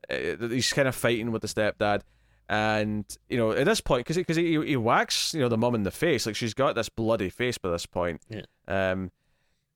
[0.09, 2.01] and uh, he's kind of fighting with the stepdad,
[2.49, 5.75] and you know at this point because because he, he whacks you know the mum
[5.75, 8.41] in the face, like she's got this bloody face by this point, Yeah.
[8.67, 9.11] um,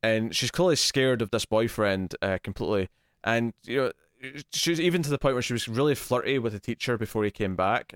[0.01, 2.89] and she's clearly scared of this boyfriend uh, completely,
[3.23, 3.91] and you know
[4.53, 7.31] she's even to the point where she was really flirty with the teacher before he
[7.31, 7.95] came back.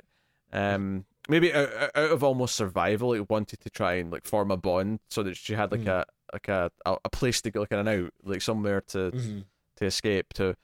[0.54, 4.58] Um, maybe out, out of almost survival, he wanted to try and like form a
[4.58, 5.88] bond so that she had like Mm.
[6.02, 9.40] a like a, a place to go, like an out, like somewhere to Mm-hmm.
[9.78, 10.56] to escape to.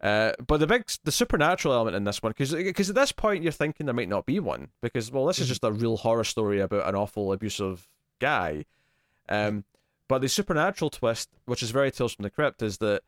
[0.00, 3.42] Uh, but the big the supernatural element in this one, because because at this point
[3.42, 5.48] you're thinking there might not be one, because well this is Mhm.
[5.48, 7.88] just a real horror story about an awful abusive
[8.20, 8.64] guy.
[9.28, 9.64] Um,
[10.08, 13.02] but the supernatural twist, which is very Tales from the Crypt, is that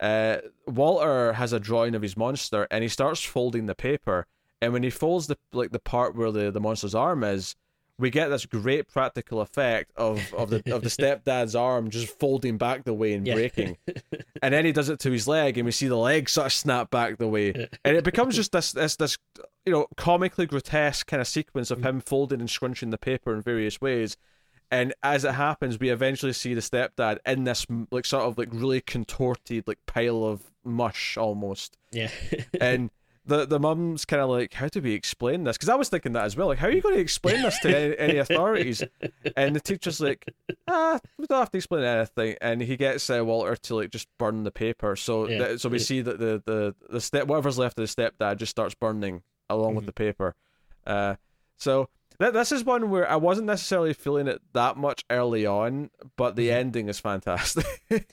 [0.00, 4.26] uh, Walter has a drawing of his monster, and he starts folding the paper.
[4.60, 7.54] And when he folds the like the part where the, the monster's arm is,
[8.00, 12.58] we get this great practical effect of, of the of the stepdad's arm just folding
[12.58, 13.34] back the way and Yeah.
[13.34, 13.76] breaking.
[14.42, 16.52] and then he does it to his leg, and we see the leg sort of
[16.52, 19.16] snap back the way, and it becomes just this this this
[19.64, 23.42] you know comically grotesque kind of sequence of him folding and scrunching the paper in
[23.42, 24.16] various ways.
[24.70, 28.48] And as it happens, we eventually see the stepdad in this like sort of like
[28.52, 32.10] really contorted like pile of mush almost, Yeah.
[32.60, 32.90] and.
[33.26, 35.58] The, the mum's kind of like, how do we explain this?
[35.58, 36.46] Because I was thinking that as well.
[36.46, 38.82] Like, how are you going to explain this to any, any authorities?
[39.36, 40.24] And the teacher's like,
[40.66, 42.36] ah, we don't have to explain anything.
[42.40, 44.96] And he gets uh, Walter to like just burn the paper.
[44.96, 45.38] So Yeah.
[45.40, 48.48] that, so we see that the the the step whatever's left of the stepdad just
[48.48, 49.88] starts burning along with Mhm.
[49.88, 50.34] the paper.
[50.86, 51.16] Uh,
[51.58, 55.90] so th- this is one where I wasn't necessarily feeling it that much early on,
[56.16, 56.54] but the Mhm.
[56.54, 57.66] ending is fantastic.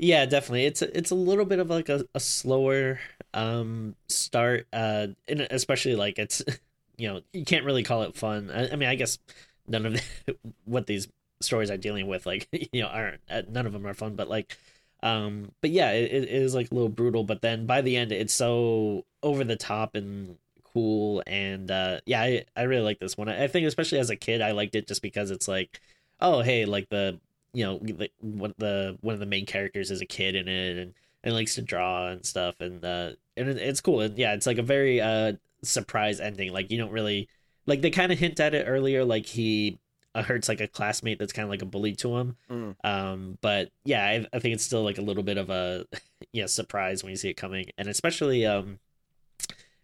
[0.00, 0.64] Yeah, definitely.
[0.66, 3.00] It's a, it's a little bit of like a, a slower
[3.34, 6.40] um start uh and especially like it's
[6.96, 8.50] you know, you can't really call it fun.
[8.50, 9.18] I, I mean, I guess
[9.66, 11.08] none of the, what these
[11.40, 14.28] stories are dealing with like, you know, aren't uh, none of them are fun, but
[14.28, 14.56] like
[15.02, 18.12] um but yeah, it, it is like a little brutal, but then by the end
[18.12, 20.36] it's so over the top and
[20.78, 23.28] cool and uh yeah, I I really like this one.
[23.28, 25.80] I, I think especially as a kid I liked it just because it's like
[26.20, 27.18] oh, hey, like the
[27.52, 30.76] you know the one the one of the main characters is a kid in it
[30.76, 34.34] and and likes to draw and stuff and uh and it, it's cool and yeah
[34.34, 37.28] it's like a very uh surprise ending like you don't really
[37.66, 39.78] like they kind of hint at it earlier like he
[40.14, 42.76] uh, hurts like a classmate that's kind of like a bully to him Mm.
[42.84, 45.86] um but yeah I, I think it's still like a little bit of a
[46.32, 48.78] yeah surprise when you see it coming and especially um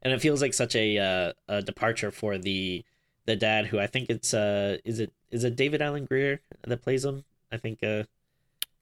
[0.05, 2.85] and it feels like such a uh a departure for the
[3.27, 6.83] the dad who I think it's uh is it is it David Alan Grier that
[6.83, 8.05] plays him I think uh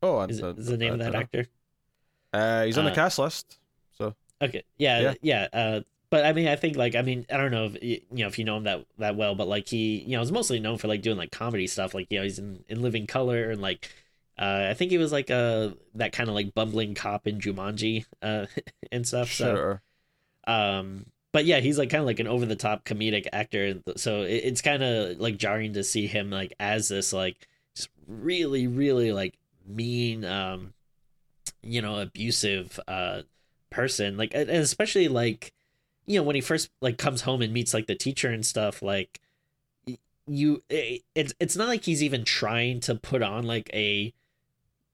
[0.02, 1.46] oh, is, the- is the name of that actor
[2.32, 3.58] Uh, he's on the Uh, cast list.
[3.98, 4.64] So Okay.
[4.78, 5.14] Yeah, Yeah.
[5.22, 5.48] yeah.
[5.52, 5.80] uh,
[6.10, 8.38] but I mean, I think like I mean, I don't know if you know if
[8.38, 10.88] you know him that that well, but like he, you know, is mostly known for
[10.88, 11.94] like doing like comedy stuff.
[11.94, 13.90] Like you know, he's in in Living Color and like.
[14.38, 18.06] Uh, I think he was like uh that kind of like bumbling cop in Jumanji
[18.22, 18.46] uh
[18.92, 19.30] and stuff.
[19.30, 19.82] So sure.
[20.46, 24.22] Um but yeah he's like kind of like an over the top comedic actor so
[24.22, 28.66] it, it's kind of like jarring to see him like as this like just really
[28.66, 30.72] really like mean um
[31.62, 33.22] you know abusive uh
[33.72, 34.16] person.
[34.16, 35.52] Like and especially like
[36.06, 38.82] you know when he first like comes home and meets like the teacher and stuff
[38.82, 39.20] like
[40.26, 44.12] you it, it's it's not like he's even trying to put on like a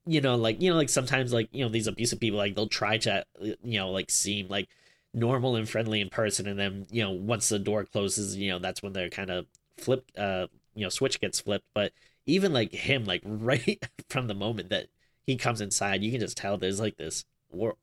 [0.07, 2.67] you know like you know like sometimes like you know these abusive people like they'll
[2.67, 4.69] try to you know like seem like
[5.13, 8.59] normal and friendly in person and then you know once the door closes you know
[8.59, 9.45] that's when they're kind of
[9.77, 10.45] flip uh
[10.75, 11.65] you know switch gets flipped.
[11.73, 11.93] But
[12.25, 14.87] even like him like right from the moment that
[15.25, 17.25] he comes inside you can just tell there's like this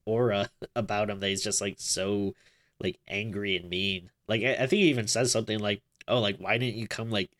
[0.04, 2.34] aura about him that he's just like so
[2.80, 4.10] like angry and mean.
[4.28, 7.10] Like I, I think he even says something like oh like why didn't you come
[7.10, 7.30] like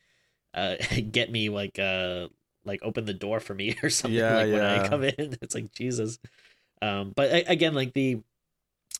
[0.54, 0.76] uh
[1.10, 2.28] get me like uh
[2.64, 5.14] like open the door for me or something Yeah, like when i come in?
[5.42, 6.18] It's like jesus.
[6.82, 8.20] Um but again like the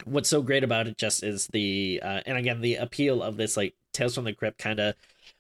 [0.04, 3.56] what's so great about it just is the uh and again the appeal of this
[3.56, 4.94] like tales from the crypt kind of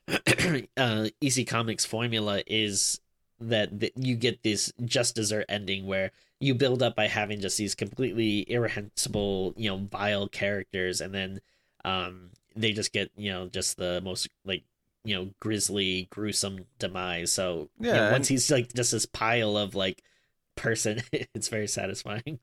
[0.76, 3.00] uh EC Comics formula is
[3.40, 7.56] that th- you get this just dessert ending where you build up by having just
[7.58, 11.40] these completely irrehensible, you know, vile characters, and then
[11.84, 14.62] um they just get you know just the most like
[15.04, 17.32] you know grisly, gruesome demise.
[17.32, 20.02] So you know, Yeah, once and- he's like just this pile of like
[20.56, 22.38] person, it's very satisfying.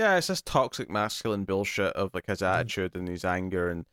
[0.00, 3.84] Yeah, it's this toxic masculine bullshit of like his attitude and his anger and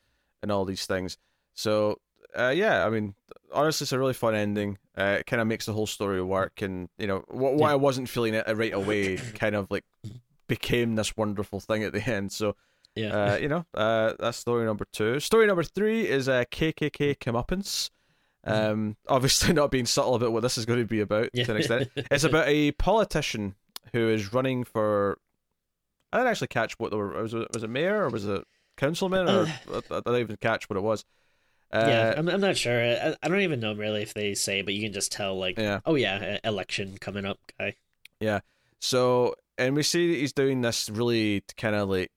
[0.41, 1.17] and all these things.
[1.53, 1.99] So
[2.37, 3.15] uh, yeah, I mean,
[3.51, 4.77] honestly, it's a really fun ending.
[4.97, 7.73] Uh, it kind of makes the whole story work, and you know what what Yeah.
[7.73, 9.83] I wasn't feeling it right away kind of like
[10.47, 12.31] became this wonderful thing at the end.
[12.31, 12.55] So
[12.95, 15.19] Yeah, uh, you know, uh, that's story number two.
[15.19, 17.89] Story number three is uh, KKK comeuppance.
[18.45, 21.43] Um, obviously not being subtle about what this is going to be about yeah.
[21.43, 21.89] to an extent.
[22.11, 23.55] It's about a politician
[23.91, 25.17] who is running for.
[26.13, 27.21] I didn't actually catch what they were.
[27.21, 28.43] Was it, was it mayor or was it
[28.77, 29.27] councilman?
[29.29, 31.03] Or I, I didn't even catch what it was.
[31.71, 32.81] Uh, yeah, I'm, I'm not sure.
[32.81, 35.57] I, I don't even know really if they say, but you can just tell, like,
[35.57, 35.81] Yeah.
[35.85, 37.75] oh yeah, election coming up, guy.
[38.21, 38.39] Yeah.
[38.79, 42.11] So, and we see that he's doing this really kind of like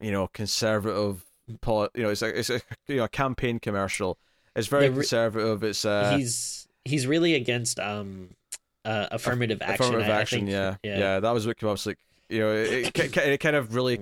[0.00, 1.22] you know conservative.
[1.60, 4.16] Poli- you know, it's a it's a you know campaign commercial.
[4.56, 5.62] It's very re- conservative.
[5.64, 8.30] It's uh, he's he's really against um
[8.86, 9.84] uh, affirmative action.
[9.84, 10.38] affirmative I- I action.
[10.40, 10.50] think.
[10.50, 11.84] yeah, yeah, yeah, That was what came up.
[11.84, 14.00] Like you know, it, it, it kind of really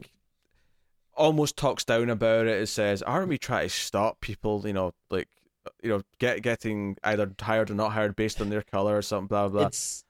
[1.14, 2.60] almost talks down about it.
[2.62, 4.62] It says, "Aren't we trying to stop people?
[4.66, 5.28] You know, like
[5.82, 9.28] you know, get getting either hired or not hired based on their color or something."
[9.28, 9.66] Blah blah.
[9.66, 10.04] It's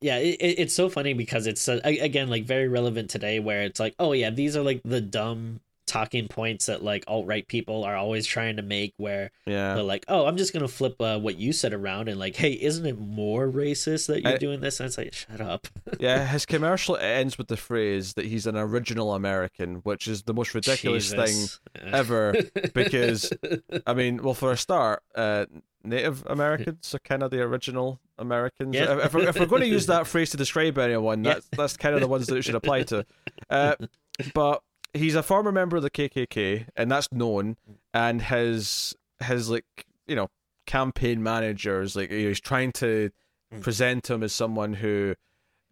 [0.00, 3.62] yeah, it, it- it's so funny because it's uh, again like very relevant today, where
[3.62, 7.46] it's like, oh yeah, these are like the dumb talking points that like alt right
[7.46, 11.00] people are always trying to make, where yeah, they're like, oh, I'm just gonna flip
[11.00, 14.38] uh, what you said around and like, hey, isn't it more racist that you're I-
[14.38, 14.80] doing this?
[14.80, 15.68] And it's like, shut up.
[15.98, 16.26] yeah.
[16.26, 20.54] His commercial ends with the phrase that he's an original American, which is the most
[20.54, 21.60] ridiculous thing Jesus.
[21.84, 22.34] ever.
[22.74, 23.32] because,
[23.86, 25.46] I mean, well, for a start, uh,
[25.84, 28.74] Native Americans are kind of the original Americans.
[28.74, 28.98] Yeah.
[28.98, 31.34] If, if, we're, going to use that phrase to describe anyone, Yeah.
[31.34, 33.04] that's that's kind of the ones that it should apply to.
[33.50, 33.74] Uh,
[34.32, 34.62] but
[34.94, 37.56] he's a former member of the KKK, and that's known.
[37.92, 39.64] And his his like
[40.06, 40.28] you know
[40.66, 43.10] campaign managers like he's trying to
[43.52, 43.60] Mm.
[43.60, 45.14] present him as someone who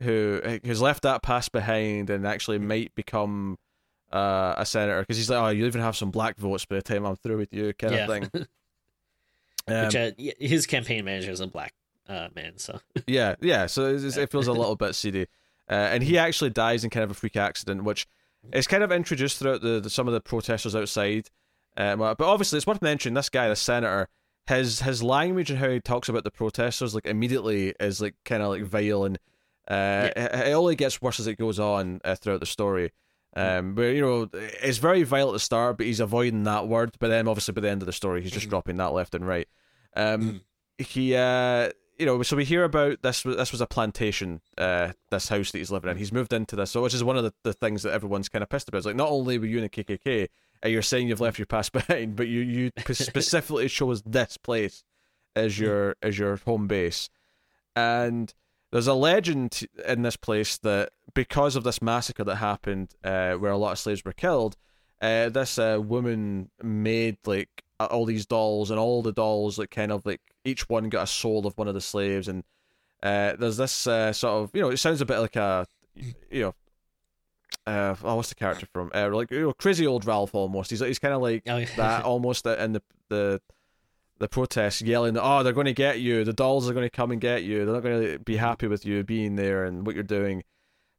[0.02, 2.64] who has left that past behind and actually Mm.
[2.66, 3.58] might become
[4.12, 6.82] uh, a senator because he's like, oh, you even have some black votes by the
[6.82, 8.06] time I'm through with you, kind Yeah.
[8.06, 8.46] of thing.
[9.68, 11.72] Um, Which uh, his campaign manager is a black
[12.08, 13.66] uh, man, so yeah, yeah.
[13.66, 15.26] So it feels a little bit seedy,
[15.70, 18.06] uh, and he actually dies in kind of a freak accident, which
[18.52, 21.30] is kind of introduced throughout the, the some of the protesters outside.
[21.76, 24.08] Um, but obviously, it's worth mentioning this guy, the senator,
[24.46, 28.42] his his language and how he talks about the protesters, like immediately, is like kind
[28.42, 29.18] of like vile, and
[29.68, 32.92] uh, it, it only gets worse as it goes on uh, throughout the story.
[33.34, 36.90] Um, but you know, it's very vile at the start, but he's avoiding that word.
[36.98, 38.50] But then, obviously, by the end of the story, he's just Mhm.
[38.50, 39.48] dropping that left and right.
[39.96, 40.42] Um,
[40.78, 40.84] Mhm.
[40.84, 45.28] he uh you know so we hear about this this was a plantation uh this
[45.28, 45.96] house that he's living in.
[45.96, 48.42] He's moved into this so which is one of the, the things that everyone's kind
[48.42, 48.78] of pissed about.
[48.78, 50.28] It's like not only were you in the kkk
[50.64, 54.84] uh, you're saying you've left your past behind but you you specifically chose this place
[55.34, 57.08] as your as your home base.
[57.74, 58.32] And
[58.70, 63.52] there's a legend in this place that because of this massacre that happened uh where
[63.52, 64.56] a lot of slaves were killed
[65.00, 69.70] uh this uh woman made like uh, all these dolls and all the dolls that
[69.70, 72.28] kind of like each one got a soul of one of the slaves.
[72.28, 72.44] And
[73.02, 75.66] uh there's this uh, sort of you know it sounds a bit like a
[76.30, 76.54] you know
[77.66, 78.90] uh oh, what's the character from?
[78.94, 80.70] Uh like you know crazy old Ralph almost.
[80.70, 81.66] He's he's kind of like oh, yeah.
[81.76, 83.40] that almost in the the
[84.18, 86.24] the protests yelling that oh they're going to get you.
[86.24, 87.64] The dolls are going to come and get you.
[87.64, 90.44] They're not going to be happy with you being there and what you're doing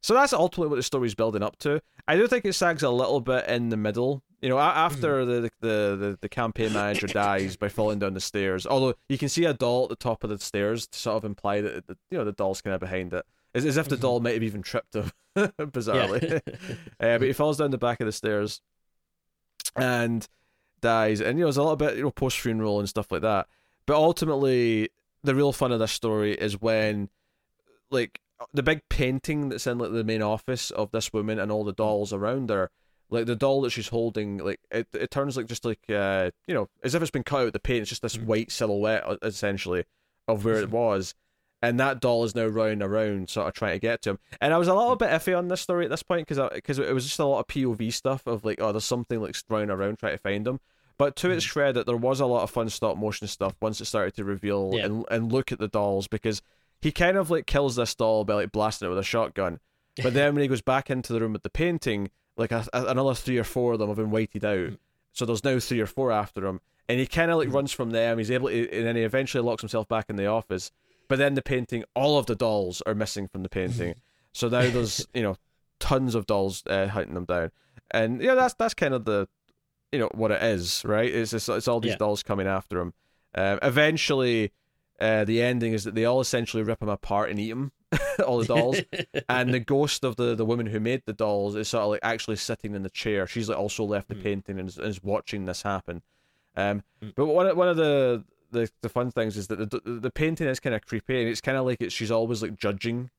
[0.04, 2.90] so that's ultimately what the story's building up to i do think it sags a
[2.90, 7.56] little bit in the middle you know after the, the the the campaign manager dies
[7.56, 10.30] by falling down the stairs although you can see a doll at the top of
[10.30, 13.12] the stairs to sort of imply that the, you know the doll's kind of behind
[13.14, 14.00] it as, as if the Mhm.
[14.00, 16.54] doll might have even tripped him bizarrely yeah.
[17.14, 18.60] uh, but he falls down the back of the stairs
[19.76, 20.28] and
[20.80, 21.20] dies.
[21.20, 23.46] And, you know, there's a little bit, you know, post funeral and stuff like that.
[23.86, 24.90] But ultimately,
[25.22, 27.08] the real fun of this story is when,
[27.90, 28.20] like,
[28.52, 31.72] the big painting that's in, like, the main office of this woman and all the
[31.72, 32.70] dolls around her,
[33.10, 36.54] like, the doll that she's holding, like, it, it turns, like, just like, uh, you
[36.54, 37.82] know, as if it's been cut out of the paint.
[37.82, 38.24] It's just this Mhm.
[38.26, 39.84] white silhouette, uh, essentially,
[40.26, 41.14] of where it was,
[41.62, 44.18] and that doll is now running around, sort of trying to get to him.
[44.40, 46.78] And I was a little bit iffy on this story at this point because because
[46.78, 49.70] it was just a lot of POV stuff of like, oh, there's something like running
[49.70, 50.60] around trying to find him.
[50.98, 53.86] But to its credit, there was a lot of fun stop motion stuff once it
[53.86, 54.84] started to reveal Yeah.
[54.86, 56.42] and and look at the dolls because
[56.84, 59.58] he kind of like kills this doll by like blasting it with a shotgun.
[60.02, 62.86] But then when he goes back into the room with the painting, like a, a-
[62.86, 64.70] another three or four of them have been weighted out.
[65.12, 67.90] So there's now three or four after him, and he kind of like runs from
[67.90, 68.18] them.
[68.18, 70.70] He's able to, and then he eventually locks himself back in the office.
[71.08, 73.94] But then the painting, all of the dolls are missing from the painting.
[74.32, 75.36] so now there's you know
[75.80, 77.50] tons of dolls uh, hunting them down,
[77.92, 79.28] and yeah, that's that's kind of the
[79.92, 81.08] you know what it is, right?
[81.14, 81.96] It's just, it's all these Yeah.
[81.98, 82.92] dolls coming after him.
[83.36, 84.50] Um, eventually,
[85.04, 87.72] uh, the ending is that they all essentially rip him apart and eat him,
[88.26, 88.78] all the dolls.
[89.28, 92.00] and the ghost of the, the woman who made the dolls is sort of like
[92.02, 93.26] actually sitting in the chair.
[93.26, 94.22] She's like also left the Mm.
[94.22, 96.02] painting and is, is watching this happen.
[96.56, 97.12] Um, Mm.
[97.16, 100.46] but one of- one of the, the the fun things is that the the, painting
[100.48, 103.10] is kind of creepy and it's kind of like it's she's always like judging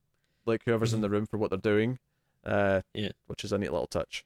[0.46, 2.00] like whoever's in the room for what they're doing.
[2.46, 3.10] Uh, Yeah.
[3.28, 4.26] which is a neat little touch.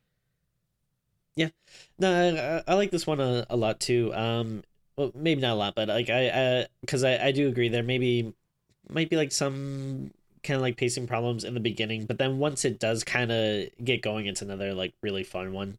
[1.36, 1.50] Yeah,
[1.98, 4.14] no, I, I like this one a, a lot too.
[4.14, 4.64] Um,
[5.00, 8.34] well, maybe not a lot, but like I, because I, I, do agree there maybe
[8.90, 10.12] might be like some
[10.44, 13.70] kind of like pacing problems in the beginning, but then once it does kind of
[13.82, 15.78] get going, it's another like really fun one.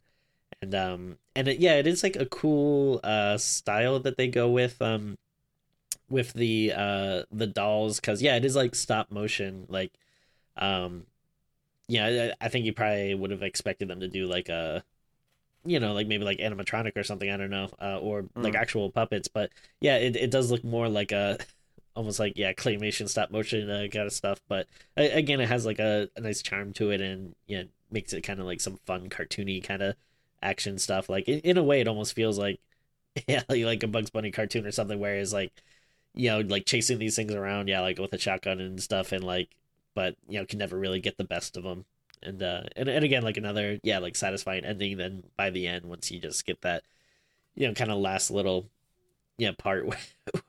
[0.62, 4.48] And um, and it, yeah, it is like a cool uh style that they go
[4.48, 5.18] with um,
[6.08, 9.92] with the uh the dolls, because yeah, it is like stop motion, like
[10.56, 11.04] um,
[11.88, 14.82] yeah, I, I think you probably would have expected them to do like a
[15.64, 17.30] you know, like maybe like animatronic or something.
[17.30, 18.60] I don't know, uh, or like Mm.
[18.60, 19.28] actual puppets.
[19.28, 21.38] But yeah, it, it does look more like a
[21.96, 24.40] almost like yeah claymation stop motion uh, kind of stuff.
[24.48, 28.12] But a- again, it has like a, a nice charm to it, and yeah, makes
[28.12, 29.96] it kind of like some fun cartoony kind of
[30.42, 31.08] action stuff.
[31.08, 32.60] Like in, in a way, it almost feels like
[33.28, 34.98] yeah, like, like a Bugs Bunny cartoon or something.
[35.00, 35.52] Whereas like
[36.14, 39.24] you know, like chasing these things around, yeah, like with a shotgun and stuff, and
[39.24, 39.50] like,
[39.94, 41.84] but you know, can never really get the best of them
[42.22, 45.84] and uh and, and again like another yeah like satisfying ending then by the end
[45.86, 46.82] once you just get that
[47.54, 48.68] you know kind of last little
[49.38, 49.98] yeah part where,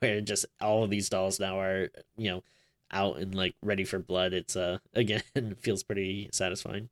[0.00, 2.42] where just all of these dolls now are you know
[2.90, 5.22] out and like ready for blood it's uh again
[5.60, 6.88] feels pretty satisfying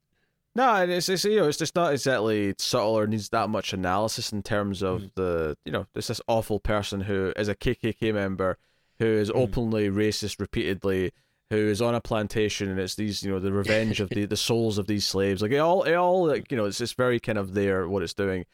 [0.56, 3.72] No, and it's, it's you know it's just not exactly subtle or needs that much
[3.72, 5.10] analysis in terms of Mm.
[5.14, 8.56] the you know there's this awful person who is a KKK member
[8.98, 9.36] who is Mm.
[9.42, 11.12] openly racist repeatedly,
[11.50, 14.36] who is on a plantation and it's these you know the revenge of the, the
[14.36, 17.18] souls of these slaves like it all it all like you know it's just very
[17.20, 18.46] kind of there what it's doing,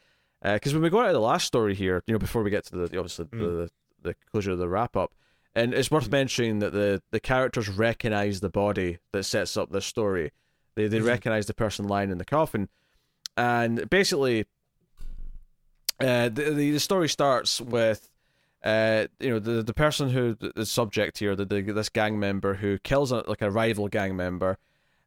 [0.43, 2.65] because when we go out of the last story here you know before we get
[2.65, 3.39] to the obviously Mm.
[3.39, 3.69] the
[4.03, 5.11] the closure of the wrap up.
[5.55, 9.87] And it's worth mentioning that the, the characters recognize the body that sets up this
[9.87, 10.31] story.
[10.75, 11.07] They they Mhm.
[11.07, 12.69] recognize the person lying in the coffin,
[13.35, 14.45] and basically,
[15.99, 18.09] uh, the the, the story starts with,
[18.67, 22.55] uh, you know, the the person who the subject here, the, the this gang member
[22.55, 24.57] who kills a, like a rival gang member,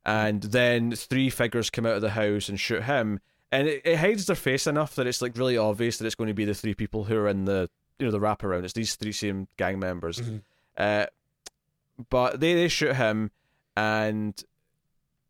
[0.07, 3.21] and then three figures come out of the house and shoot him,
[3.53, 6.29] and it, it hides their face enough that it's like really obvious that it's going
[6.29, 7.69] to be the three people who are in the
[7.99, 8.65] you know the wraparound.
[8.65, 10.21] It's these three same gang members.
[10.23, 10.41] Mhm.
[10.79, 11.07] Uh,
[12.09, 13.31] but they they shoot him,
[13.77, 14.43] and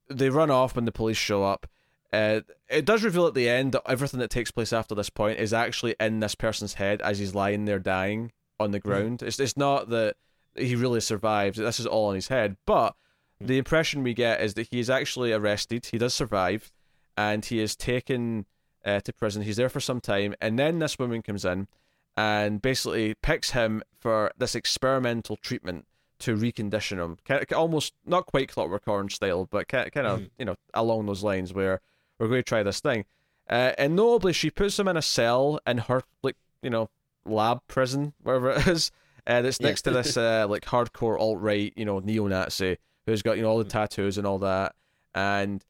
[0.09, 1.67] they run off when the police show up.
[2.13, 5.39] Uh, it does reveal at the end that everything that takes place after this point
[5.39, 9.23] is actually in this person's head as he's lying there dying on the ground.
[9.23, 10.17] It's it's not that
[10.57, 11.57] he really survives.
[11.59, 12.57] This is all in his head.
[12.67, 12.95] But
[13.41, 15.87] the impression we get is that he is actually arrested.
[15.87, 16.73] He does survive,
[17.17, 18.47] and he is taken
[18.85, 19.43] uh, to prison.
[19.43, 21.69] He's there for some time, and then this woman comes in
[22.17, 25.87] and basically picks him for this experimental treatment
[26.19, 27.17] to recondition him.
[27.25, 30.31] Kind of, almost not quite Clockwork Orange style, but kind of Mhm.
[30.39, 31.81] you know along those lines where
[32.21, 33.05] we're going to try this thing.
[33.49, 36.89] Uh, and notably, she puts him in a cell in her like you know
[37.25, 38.93] lab prison wherever it is.
[39.27, 39.69] Uh, that's Yeah.
[39.69, 43.43] next to this uh, like hardcore alt right you know neo Nazi who's got you
[43.43, 44.75] know all the tattoos and all that.
[45.15, 45.65] And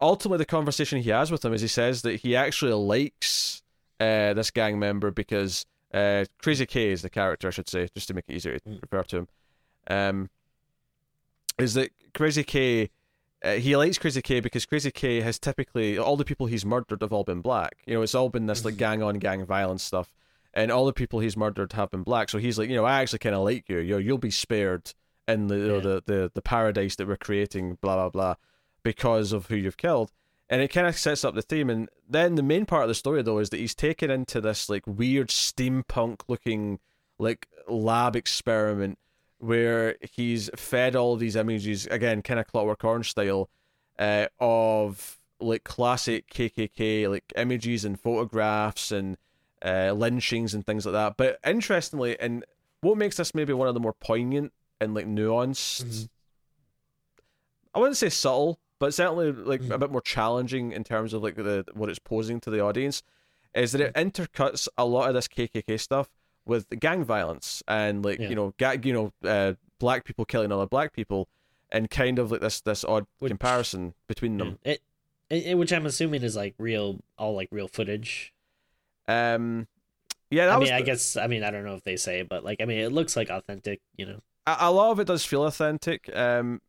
[0.00, 3.62] ultimately, the conversation he has with him is he says that he actually likes
[4.00, 8.08] uh, this gang member because uh, Crazy K is the character, I should say, just
[8.08, 8.82] to make it easier to Mm.
[8.82, 9.28] refer to him.
[9.90, 10.30] Um,
[11.58, 12.90] is that Crazy K?
[13.42, 17.02] Uh, he likes Crazy K because Crazy K has typically all the people he's murdered
[17.02, 17.76] have all been black.
[17.86, 18.78] You know, it's all been this like Mhm.
[18.78, 20.12] gang on gang violence stuff,
[20.54, 22.28] and all the people he's murdered have been black.
[22.30, 23.78] So he's like, you know, I actually kind of like you.
[23.78, 24.92] You know, you'll be spared
[25.28, 25.78] in the, Yeah.
[25.80, 27.78] the the the paradise that we're creating.
[27.80, 28.34] Blah blah blah,
[28.82, 30.10] because of who you've killed.
[30.50, 31.68] And it kind of sets up the theme.
[31.70, 34.68] And then the main part of the story, though, is that he's taken into this
[34.70, 36.80] like weird steampunk looking
[37.18, 38.98] like lab experiment
[39.38, 43.48] where he's fed all these images again, kind of Clockwork Orange style,
[43.98, 49.16] uh, of like classic KKK like images and photographs and
[49.64, 51.16] uh, lynchings and things like that.
[51.16, 52.44] But interestingly, and
[52.80, 55.84] what makes this maybe one of the more poignant and like nuanced.
[55.84, 56.04] Mm-hmm.
[57.74, 59.70] I wouldn't say subtle, but certainly like Mhm.
[59.72, 63.02] a bit more challenging in terms of like the what it's posing to the audience,
[63.54, 64.08] is that it Mm-hmm.
[64.08, 66.08] intercuts a lot of this KKK stuff
[66.48, 68.28] with gang violence and like Yeah.
[68.30, 71.28] you know, ga- you know, uh, black people killing other black people,
[71.70, 74.58] and kind of like this this odd Which- comparison between them.
[74.64, 74.80] It,
[75.30, 78.32] it, which I'm assuming is like real, all like real footage.
[79.06, 79.66] Um,
[80.30, 82.44] yeah, that I mean, I guess I mean I don't know if they say, but
[82.44, 83.80] like I mean, it looks like authentic.
[83.96, 84.20] You know.
[84.46, 86.14] a, a lot of it does feel authentic.
[86.14, 86.60] Um,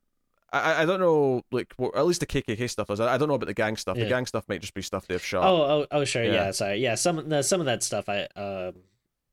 [0.52, 3.00] I I don't know like what, at least the KKK stuff does.
[3.00, 3.98] I I don't know about the gang stuff.
[3.98, 5.44] The gang stuff might just be stuff they've shot.
[5.46, 6.32] Oh, oh, oh, sure, Yeah.
[6.32, 6.52] yeah.
[6.52, 6.96] sorry, yeah.
[6.96, 8.76] Some the, some of that stuff, I um,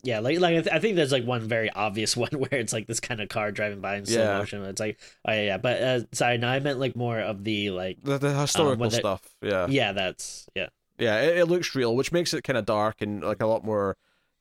[0.07, 2.73] yeah, like like I, th- I think there's like one very obvious one where it's
[2.73, 4.39] like this kind of car driving by in slow Yeah.
[4.39, 4.65] motion.
[4.65, 5.59] It's like, oh yeah, yeah.
[5.59, 8.97] But uh, sorry, no, I meant like more of the like, The, the historical they-
[8.99, 9.23] stuff.
[9.43, 11.21] Yeah, yeah, that's yeah, yeah.
[11.23, 13.97] It, it looks real, which makes it kind of dark and like a lot more,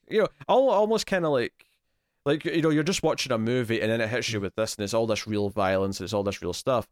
[0.07, 1.53] you know, almost kind of like.
[2.27, 4.73] Like you know, you're just watching a movie and then it hits you with this,
[4.75, 6.87] and it's all this real violence, it's all this real stuff,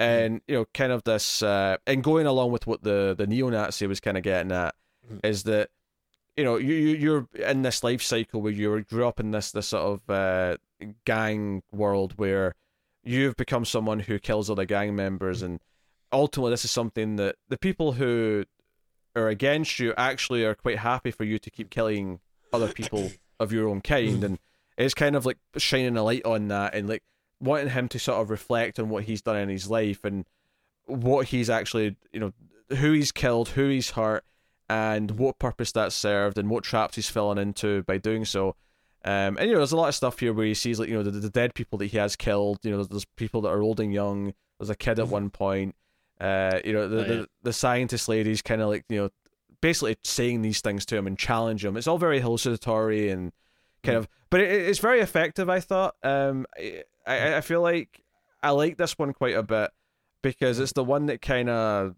[0.00, 3.86] and you know, kind of this, uh, and going along with what the the neo-Nazi
[3.86, 4.74] was kind of getting at,
[5.08, 5.20] Mhm.
[5.24, 5.70] is that
[6.36, 9.52] you know you you- you're in this life cycle where you grew up in this
[9.52, 10.56] this sort of uh,
[11.04, 12.54] gang world where
[13.02, 15.60] you've become someone who kills other gang members, and
[16.12, 18.44] ultimately this is something that the people who
[19.16, 22.20] are against you actually are quite happy for you to keep killing
[22.52, 24.38] other people of your own kind, and
[24.76, 27.02] it's kind of like shining a light on that and like
[27.40, 30.24] wanting him to sort of reflect on what he's done in his life and
[30.86, 32.32] what he's actually you know
[32.78, 34.24] who he's killed, who he's hurt,
[34.68, 38.56] and what purpose that served, and what traps he's fallen into by doing so.
[39.06, 40.94] Um, and you know, there's a lot of stuff here where he sees like you
[40.94, 42.58] know the, the dead people that he has killed.
[42.62, 44.32] You know, there's, there's people that are old and young.
[44.58, 45.10] There's a kid at Mhm.
[45.10, 45.74] one point.
[46.20, 47.06] Uh, you know, the Oh, yeah.
[47.08, 49.10] the, the scientist lady's kind of like you know,
[49.60, 51.76] basically saying these things to him and challenge him.
[51.76, 53.32] It's all very hallucinatory and
[53.82, 55.50] kind of, but it, it's very effective.
[55.50, 55.96] I thought.
[56.02, 58.00] Um, I I I feel like
[58.42, 59.70] I like this one quite a bit
[60.22, 61.96] because it's the one that kind of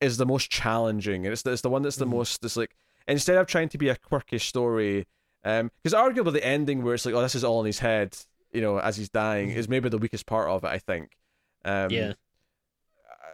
[0.00, 2.10] is the most challenging, and it's the, it's the one that's the Mhm.
[2.10, 2.44] most.
[2.44, 2.76] It's like
[3.06, 5.06] instead of trying to be a quirky story,
[5.44, 8.16] um, because arguably the ending where it's like, oh, this is all in his head,
[8.52, 9.56] you know, as he's dying, Mhm.
[9.56, 10.68] is maybe the weakest part of it.
[10.68, 11.16] I think.
[11.64, 12.12] Um, yeah,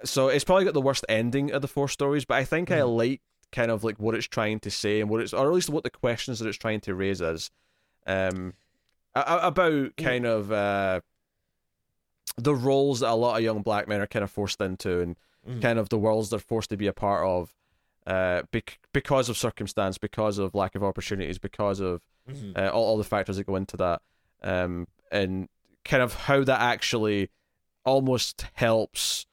[0.05, 2.81] So it's probably got the worst ending of the four stories, but I think I
[2.81, 2.97] Mhm.
[2.97, 5.71] like kind of like what it's trying to say and what it's, or at least
[5.71, 7.51] what the questions that it's trying to raise is,
[8.07, 8.55] um,
[9.15, 11.01] about kind of uh,
[12.37, 15.17] the roles that a lot of young black men are kind of forced into and
[15.47, 15.63] Mhm.
[15.63, 17.55] kind of the worlds they're forced to be a part of,
[18.07, 22.57] uh, bec- because of circumstance, because of lack of opportunities, because of Mhm.
[22.57, 24.01] uh, all, all the factors that go into that,
[24.43, 25.49] um, and
[25.85, 27.31] kind of how that actually
[27.85, 29.27] almost helps,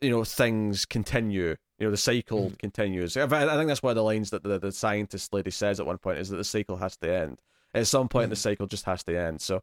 [0.00, 1.56] you know, things continue.
[1.78, 2.58] You know, the cycle Mhm.
[2.58, 3.16] continues.
[3.16, 5.86] I, I think that's one of the lines that the, the scientist lady says at
[5.86, 7.40] one point is that the cycle has to end.
[7.74, 8.40] At some point, the Mhm.
[8.40, 9.40] cycle just has to end.
[9.40, 9.62] So,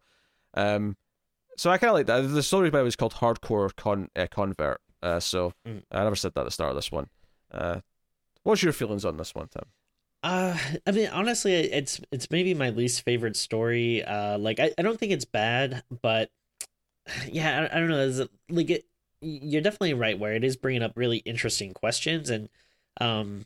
[0.56, 0.98] um,
[1.56, 2.22] so I kind of like that.
[2.22, 4.82] The story by was called Hardcore Con uh, Convert.
[5.02, 5.84] Uh, so Mhm.
[5.92, 7.10] I never said that at the start of this one.
[7.52, 7.82] Uh,
[8.44, 9.66] what's your feelings on this one, Tim?
[10.22, 14.04] Uh, I mean, honestly, it's it's maybe my least favorite story.
[14.04, 16.30] Uh, like I, I don't think it's bad, but
[17.28, 18.00] yeah, I, I don't know.
[18.00, 18.86] Is it, like it,
[19.22, 22.50] you're definitely right where it is bringing up really interesting questions, and
[23.02, 23.46] um,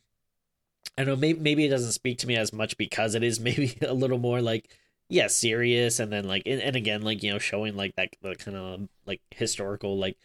[0.98, 3.40] I don't know maybe maybe it doesn't speak to me as much because it is
[3.42, 4.70] maybe a little more like
[5.10, 8.36] yeah serious, and then like and, and again like you know showing like that the
[8.36, 10.18] kind of like historical like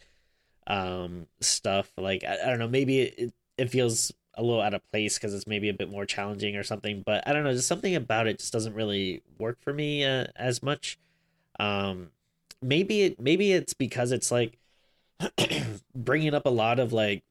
[0.69, 1.91] um stuff.
[1.97, 5.33] Like I, I don't know maybe it it feels a little out of place because
[5.33, 7.03] it's maybe a bit more challenging or something.
[7.05, 10.27] But I don't know, just something about it just doesn't really work for me uh,
[10.35, 10.97] as much.
[11.59, 12.11] Um,
[12.61, 14.57] maybe it maybe it's because it's like
[15.95, 17.23] bringing up a lot of like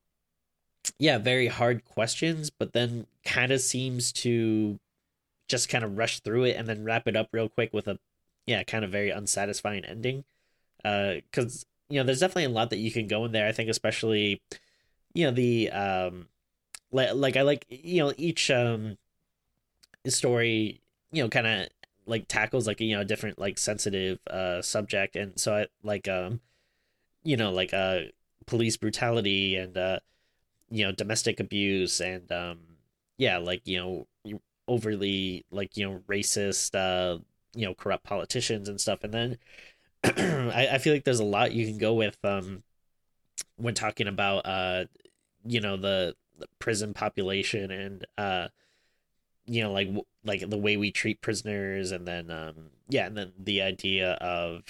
[0.99, 4.78] yeah very hard questions, but then kind of seems to
[5.49, 7.99] just kind of rush through it and then wrap it up real quick with a
[8.47, 10.24] yeah kind of very unsatisfying ending.
[10.84, 13.47] Uh, because you know there's definitely a lot that you can go in there.
[13.47, 14.43] I think especially
[15.14, 16.28] you know the um
[16.93, 18.97] like like I like you know each um
[20.07, 20.80] story
[21.12, 21.68] you know kind of
[22.07, 26.41] like tackles like you know different like sensitive uh subject and so I like um
[27.22, 28.01] you know like uh
[28.47, 29.99] police brutality and uh
[30.70, 32.59] you know domestic abuse and um
[33.18, 37.18] yeah like you know overly like you know racist uh
[37.55, 39.39] you know corrupt politicians and stuff and then
[40.05, 42.63] I, I feel like there's a lot you can go with um
[43.57, 44.85] when talking about uh
[45.45, 48.49] you know the, the prison population and uh
[49.47, 49.89] you know like
[50.25, 54.63] like the way we treat prisoners and then um yeah and then the idea of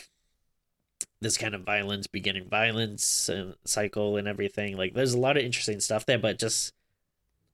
[1.20, 4.76] this kind of violence beginning violence and cycle and everything.
[4.76, 6.72] Like there's a lot of interesting stuff there but just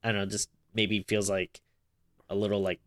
[0.02, 1.60] i don't know just maybe feels like
[2.28, 2.80] a little like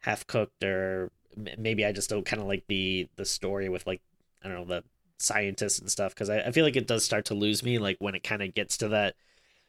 [0.00, 1.10] half cooked or
[1.58, 4.00] maybe I just don't kind of like the the story with like
[4.44, 4.84] I don't know the
[5.18, 7.96] scientists and stuff because I, I feel like it does start to lose me like
[8.00, 9.14] when it kind of gets to that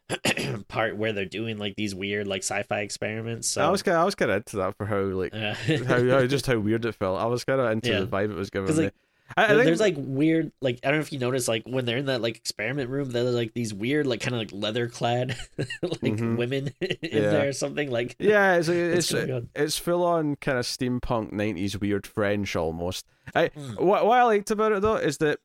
[0.68, 3.47] part where they're doing like these weird like sci-fi experiments.
[3.47, 5.53] So I was kind of, I was kind of into that for how like uh,
[5.86, 7.20] how, how just how weird it felt.
[7.20, 7.99] I was kind of into Yeah.
[8.01, 8.93] the vibe it was giving like,
[9.38, 11.86] I, I think there's like weird like I don't know if you notice like when
[11.86, 14.88] they're in that like experiment room there's like these weird like kind of like leather
[14.89, 16.38] clad like Mhm.
[16.38, 17.30] women in Yeah.
[17.32, 21.80] there or something like yeah, it's It's it's it's full on kind of steampunk nineties
[21.80, 23.05] weird French almost.
[23.34, 23.80] I Mm.
[23.80, 25.39] what what I liked about it though is that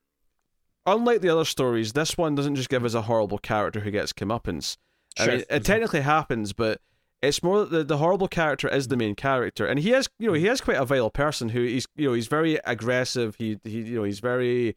[0.86, 4.12] unlike the other stories, this one doesn't just give us a horrible character who gets
[4.12, 4.76] comeuppance.
[5.18, 5.32] I Sure.
[5.34, 5.64] mean, it Mhm.
[5.64, 6.80] technically happens, but
[7.20, 10.34] it's more the, the horrible character is the main character, and he is, you know,
[10.34, 13.34] he is quite a vile person who he's, you know, he's very aggressive.
[13.36, 14.76] He, he, you know, he's very,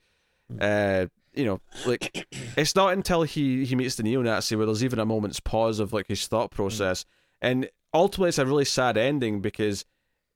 [0.60, 2.28] uh, you know, like
[2.58, 5.94] it's not until he he meets the neo-Nazi where there's even a moment's pause of
[5.94, 7.06] like his thought process,
[7.42, 9.86] and ultimately it's a really sad ending because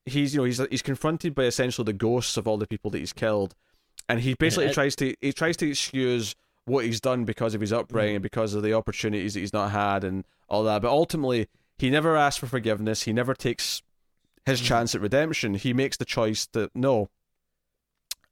[0.05, 2.99] he's, you know, he's he's confronted by essentially the ghosts of all the people that
[2.99, 3.55] he's killed,
[4.07, 6.35] and he basically tries to he tries to excuse
[6.65, 9.71] what he's done because of his upbringing and because of the opportunities that he's not
[9.71, 10.81] had and all that.
[10.81, 11.47] But ultimately,
[11.77, 13.03] he never asks for forgiveness.
[13.03, 13.81] He never takes
[14.45, 14.67] his mm-hmm.
[14.67, 15.55] chance at redemption.
[15.55, 17.09] He makes the choice that no,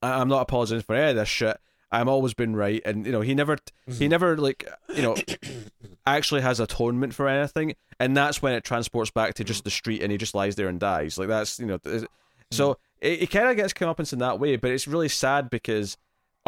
[0.01, 1.57] I- I'm not apologizing for any of this shit.
[1.91, 4.07] I'm always been right, and you know he never he mm-hmm.
[4.07, 5.15] never like you know
[6.07, 10.01] actually has atonement for anything, and that's when it transports back to just the street,
[10.01, 11.19] and he just lies there and dies.
[11.19, 12.05] Like that's you know, th- mm-hmm.
[12.49, 15.95] so it, it kind of gets comeuppance in that way, but it's really sad because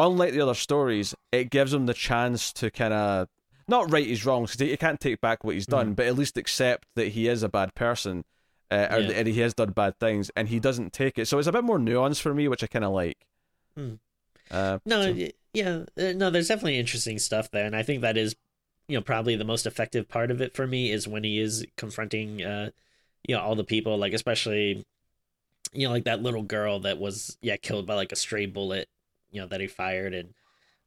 [0.00, 3.28] unlike the other stories, it gives him the chance to kind of
[3.68, 6.36] not right his wrongs because he can't take back what he's done, but at least
[6.36, 8.24] accept that he is a bad person.
[8.70, 9.10] Uh, or Yeah.
[9.12, 11.26] and he has done bad things, and he doesn't take it.
[11.26, 13.16] So it's a bit more nuanced for me, which I kind of like.
[13.76, 13.94] Hmm.
[14.50, 16.30] Uh, No, so- yeah, uh, no.
[16.30, 18.34] There's definitely interesting stuff there, and I think that is,
[18.88, 21.64] you know, probably the most effective part of it for me is when he is
[21.76, 22.70] confronting, uh,
[23.26, 24.84] you know, all the people, like especially,
[25.72, 28.88] you know, like that little girl that was yeah killed by like a stray bullet,
[29.30, 30.34] you know, that he fired, and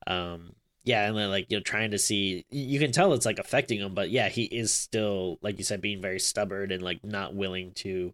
[0.05, 0.53] um,
[0.89, 3.79] yeah, and then like you know trying to see, you can tell it's like affecting
[3.79, 7.35] him, but yeah, he is still like you said being very stubborn and like not
[7.35, 8.11] willing to,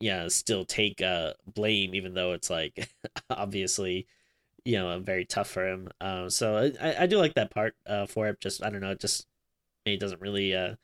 [0.00, 2.90] yeah, still take uh blame even though it's like
[3.30, 4.08] obviously
[4.64, 8.04] you know very tough for him um so I- I, do like that part uh
[8.04, 9.26] for it just i don't know it just
[9.86, 10.74] it doesn't really uh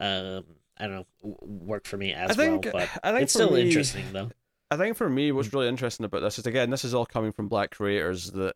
[0.00, 0.44] um
[0.78, 3.50] i don't know work for me as I think well but I think it's still
[3.50, 4.30] me- interesting though
[4.70, 7.30] I think for me, what's really interesting about this is again, this is all coming
[7.30, 8.30] from black creators.
[8.30, 8.54] That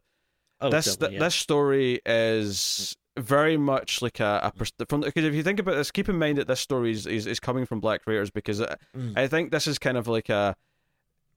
[0.61, 1.19] oh this th- yeah.
[1.19, 5.75] this story is very much like a, a pers- from because if you think about
[5.77, 8.61] this, keep in mind that this story is is, is coming from black creators because
[8.61, 9.17] I, Mm.
[9.19, 10.55] I think this is kind of like a.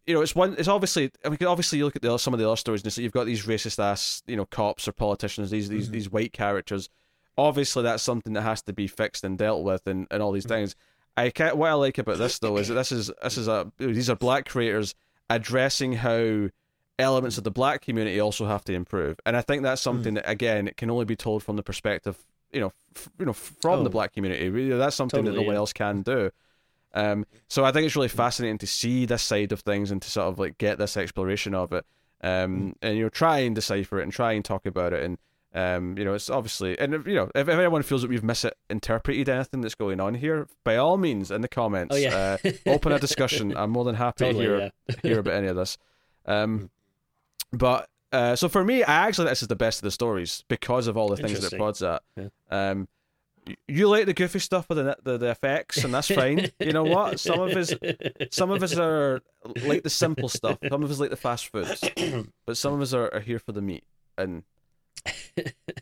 [0.08, 0.56] You know, it's one.
[0.58, 1.12] It's obviously.
[1.24, 3.26] I mean, obviously, you look at the, some of the other stories, and you've got
[3.26, 5.52] these racist ass, you know, cops or politicians.
[5.52, 5.92] These these Mhm.
[5.92, 6.90] these white characters.
[7.38, 10.46] Obviously, that's something that has to be fixed and dealt with, and, and all these
[10.46, 10.50] Mhm.
[10.50, 10.76] things.
[11.16, 13.72] I can't, what I like about this though is that this is this is a
[13.78, 14.96] these are black creators
[15.30, 16.50] addressing how
[17.00, 20.30] elements of the black community also have to improve, and I think that's something that
[20.30, 22.18] again it can only be told from the perspective
[22.52, 23.94] you know f- you know from the Oh.
[23.94, 24.50] black community.
[24.50, 25.60] Really, that's something that no one yeah.
[25.60, 26.32] else can do.
[26.94, 30.10] Um, so I think it's really fascinating to see this side of things and to
[30.10, 31.86] sort of like get this exploration of it,
[32.22, 35.18] um, and you know try and decipher it and try and talk about it and.
[35.52, 38.24] Um, you know, it's obviously, and if, you know, if, if anyone feels that we've
[38.24, 42.52] misinterpreted anything that's going on here, by all means, in the comments, oh yeah uh,
[42.68, 43.58] open a discussion.
[43.58, 45.80] I'm more than happy totally to hear yeah hear about any of this.
[46.28, 46.70] Um,
[47.52, 50.44] but uh, so for me, I actually think this is the best of the stories
[50.48, 52.02] because of all the things that it prods at.
[52.16, 52.30] Yeah.
[52.50, 52.88] Um,
[53.68, 56.52] you like the goofy stuff with the, the the effects, and that's fine.
[56.60, 57.20] you know what?
[57.20, 57.74] Some of us,
[58.32, 59.22] some of us are
[59.64, 60.58] like the simple stuff.
[60.70, 61.84] Some of us like the fast foods,
[62.46, 63.84] but some of us are, are here for the meat.
[64.18, 64.44] And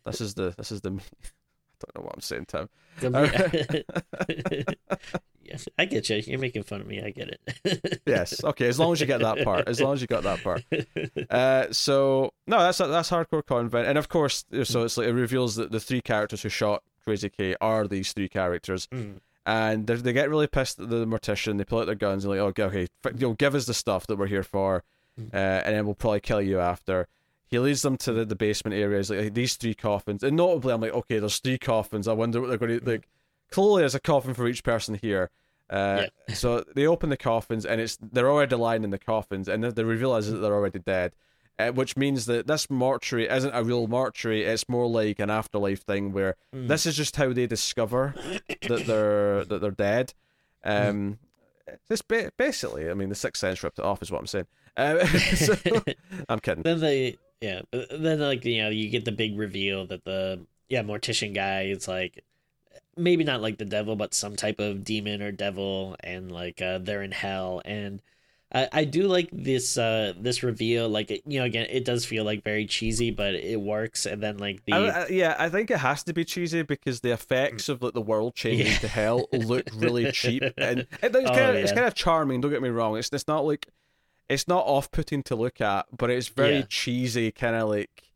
[0.06, 1.10] this is the this is the meat.
[1.24, 2.70] I don't know what I'm saying, Tim.
[5.48, 8.44] yes i get you you're making fun of me i get it Yes.
[8.44, 8.68] Okay.
[8.68, 9.68] As long as you get that part.
[9.68, 10.64] As long as you got that part.
[11.30, 15.56] Uh, so no, that's that's hardcore convert, and of course, so it's like it reveals
[15.56, 19.20] that the three characters who shot Crazy K are these three characters, Mm.
[19.46, 21.58] and they get really pissed at the mortician.
[21.58, 24.08] They pull out their guns and like, okay, okay, you know, give us the stuff
[24.08, 24.84] that we're here for,
[25.20, 25.34] Mm.
[25.34, 27.08] uh, and then we'll probably kill you after.
[27.50, 30.82] He leads them to the, the basement areas, like these three coffins, and notably, I'm
[30.82, 32.08] like, okay, there's three coffins.
[32.08, 33.08] I wonder what they're going to like.
[33.52, 35.30] Clearly, there's a coffin for each person here.
[35.70, 39.64] Uh, so they open the coffins, and it's they're already lying in the coffins, and
[39.64, 41.14] the, the reveal is that they're already dead,
[41.60, 44.44] uh, which means that this mortuary isn't a real mortuary.
[44.44, 46.68] It's more like an afterlife thing where Mm.
[46.68, 48.16] this is just how they discover
[48.68, 50.14] that they're that they're dead.
[50.64, 51.20] Um,
[51.90, 54.48] this ba- basically, I mean, the sixth sense ripped it off, is what I'm saying.
[54.78, 55.56] Uh, so,
[56.30, 56.64] I'm kidding.
[56.64, 60.40] then they yeah then like you know you get the big reveal that the
[60.70, 62.24] yeah mortician guy is like
[62.96, 66.78] maybe not like the devil but some type of demon or devil and like uh
[66.80, 68.02] they're in hell and
[68.54, 72.06] I, I do like this uh this reveal like it, you know again it does
[72.06, 75.50] feel like very cheesy but it works and then like the I, I, yeah, I
[75.50, 78.80] think it has to be cheesy because the effects of like the world changing Yeah.
[78.80, 82.42] to hell look really cheap, and it, it's Oh, kind of it's kind of charming.
[82.42, 82.98] Don't get me wrong.
[82.98, 83.68] It's it's not like
[84.30, 86.66] it's not off putting to look at, but it's very Yeah.
[86.66, 88.07] cheesy, kind of like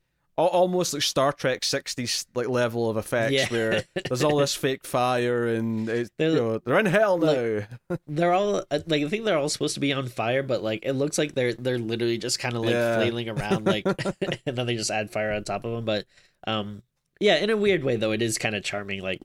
[0.48, 3.48] almost like Star Trek '60s like level of effects Yeah.
[3.50, 7.28] where there's all this fake fire and it's, They're- you know, they're in hell now.
[7.28, 10.64] like- they're all uh, like I think they're all supposed to be on fire but
[10.64, 12.96] like it looks like they're they're literally just kind of like Yeah.
[12.98, 13.86] flailing around like
[14.46, 16.06] and then they just add fire on top of them but
[16.48, 16.82] um
[17.20, 19.22] yeah in a weird way though it is kind of charming like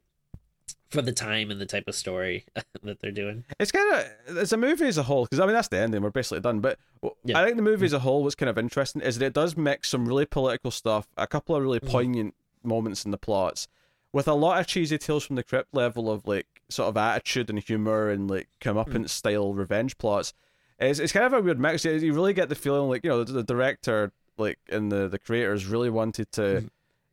[0.89, 2.45] for the time and the type of story
[2.83, 3.93] that they're doing It's kind
[4.29, 6.03] of it's a movie as a whole because I mean that's the ending.
[6.03, 6.61] We're basically done.
[6.61, 6.79] But
[7.25, 7.39] Yeah.
[7.41, 9.57] I think the movie as a whole what's kind of interesting is that it does
[9.57, 11.89] mix some really political stuff, a couple of really Mhm.
[11.91, 13.69] poignant moments in the plots,
[14.13, 17.49] with a lot of cheesy tales from the crypt level of like sort of attitude
[17.51, 20.33] and humor and like comeuppance style revenge plots.
[20.79, 21.85] It's it's kind of a weird mix.
[21.85, 25.19] You really get the feeling like you know the, the director like and the the
[25.19, 26.69] creators really wanted to Mhm.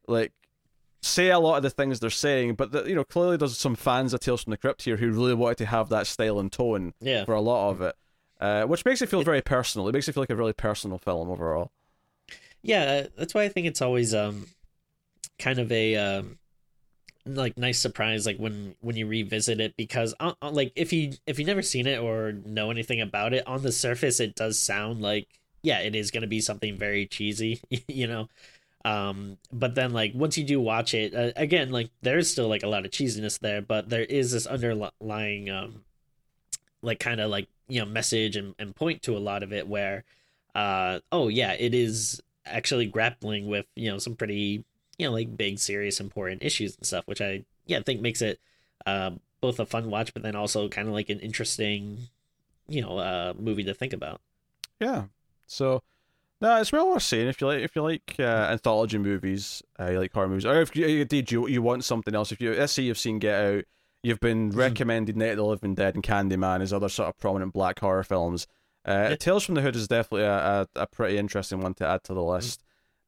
[0.07, 0.31] like
[1.03, 3.75] say a lot of the things they're saying, but the, you know clearly there's some
[3.75, 6.51] fans of Tales from the Crypt here who really wanted to have that style and
[6.51, 7.95] tone yeah for a lot of it,
[8.39, 9.87] uh, which makes it feel very personal.
[9.87, 11.71] It makes it feel like a really personal film overall.
[12.61, 14.47] yeah uh, that's why i think it's always um
[15.37, 16.37] kind of a um
[17.25, 21.13] like nice surprise like when when you revisit it because uh, uh, like if you
[21.25, 24.59] if you never seen it or know anything about it on the surface it does
[24.59, 25.27] sound like
[25.61, 28.27] yeah it is going to be something very cheesy you know
[28.85, 32.63] um but then like once you do watch it uh, again like there's still like
[32.63, 35.83] a lot of cheesiness there but there is this underlying um
[36.81, 39.67] like kind of like you know message and, and point to a lot of it
[39.67, 40.03] where
[40.55, 44.63] uh oh yeah it is actually grappling with you know some pretty
[44.97, 48.39] you know like big serious important issues and stuff which i yeah think makes it
[48.85, 51.97] uh both a fun watch but then also kind of like an interesting
[52.67, 54.19] you know uh movie to think about
[54.79, 55.05] Yeah.
[55.47, 55.83] So,
[56.43, 57.61] no, it's well worth seeing if you like.
[57.63, 61.31] If you like uh, anthology movies, uh, you like horror movies, or if you indeed
[61.31, 62.31] you you want something else.
[62.31, 63.63] If you let's say you've seen Get Out,
[64.03, 64.55] you've been Mhm.
[64.57, 68.03] recommended Night of the Living Dead and Candyman as other sort of prominent black horror
[68.03, 68.45] films.
[68.85, 69.15] Uh, Yeah.
[69.15, 72.13] Tales from the Hood is definitely a, a, a pretty interesting one to add to
[72.13, 72.61] the list.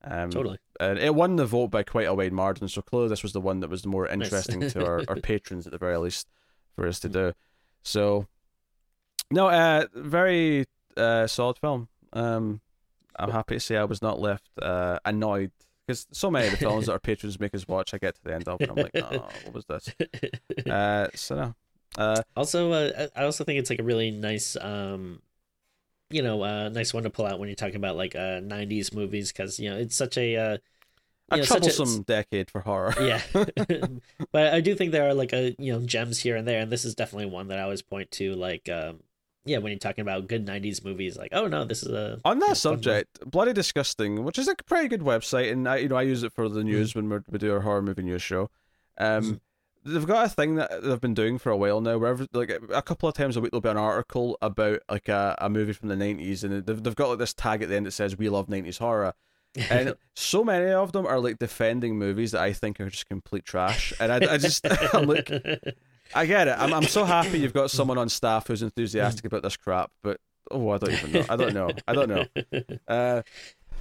[0.07, 2.67] Um, totally and it won the vote by quite a wide margin.
[2.67, 4.13] So clearly, this was the one that was the more Nice.
[4.27, 6.27] interesting to our, our patrons at the very least
[6.75, 7.33] for us to do.
[7.81, 8.27] So,
[9.31, 10.65] no, uh, very
[10.95, 11.89] uh, solid film.
[12.13, 12.61] Um,
[13.18, 15.51] I'm happy to say I was not left uh, annoyed
[15.86, 18.24] because so many of the films that our patrons make us watch, I get to
[18.24, 19.93] the end of and I'm like, oh, what was this?
[20.70, 21.55] Uh, so no.
[21.97, 25.22] Uh, also uh, i also think it's like a really nice um
[26.09, 28.93] you know uh nice one to pull out when you're talking about like uh 90s
[28.93, 30.57] movies because you know it's such a uh
[31.32, 32.93] a know, such a- troublesome decade for horror.
[33.01, 33.22] yeah
[34.32, 36.72] but i do think there are like a you know gems here and there and
[36.72, 38.99] this is definitely one that i always point to like um
[39.45, 42.39] yeah when you're talking about good 90s movies like oh no this is a On
[42.39, 46.01] that subject, Bloody Disgusting, which is a pretty good website, and I, you know, I
[46.01, 46.99] use it for the news Mm-hmm.
[46.99, 48.49] when we're, we do our horror movie news show.
[48.97, 49.41] Um,
[49.83, 52.49] they've got a thing that they've been doing for a while now, where every, like
[52.49, 55.73] a couple of times a week there'll be an article about like a, a movie
[55.73, 58.17] from the nineties, and they've they've got like this tag at the end that says
[58.17, 59.13] "We love nineties horror,"
[59.69, 63.45] and so many of them are like defending movies that I think are just complete
[63.45, 65.29] trash, and I, I just I'm like.
[66.13, 66.55] I get it.
[66.57, 70.19] I'm I'm so happy you've got someone on staff who's enthusiastic about this crap, but
[70.51, 71.25] oh, I don't even know.
[71.29, 71.71] I don't know.
[71.87, 72.25] I don't know.
[72.87, 73.21] Uh,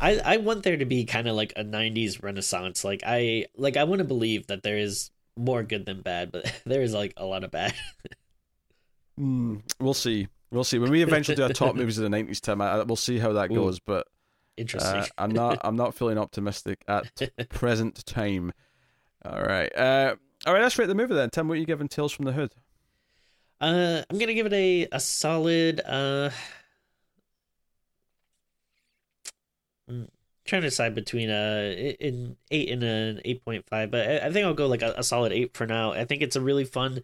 [0.00, 3.76] I, I want there to be kind of like a 90s renaissance like i like
[3.76, 7.14] i want to believe that there is more good than bad but there is like
[7.16, 7.72] a lot of bad
[9.18, 10.28] mm, we'll see.
[10.50, 12.40] We'll see when we eventually do our top movies of the nineties.
[12.40, 13.80] Tim, I, I- we'll see how that Ooh, goes.
[13.80, 14.06] But
[14.56, 15.58] interesting uh, I'm not.
[15.64, 17.04] I'm not feeling optimistic at
[17.48, 18.52] present time.
[19.24, 19.74] All right.
[19.76, 20.16] Uh,
[20.46, 20.62] all right.
[20.62, 21.30] Let's rate the movie then.
[21.30, 22.54] Tim, what are you giving Tales from the Hood?
[23.60, 25.80] Uh, I'm gonna give it a a solid.
[25.84, 26.30] Uh,
[29.90, 30.08] mm,
[30.44, 34.32] trying to decide between a an eight and an eight point five, but I, I
[34.32, 35.92] think I'll go like a, a solid eight for now.
[35.92, 37.02] I think it's a really fun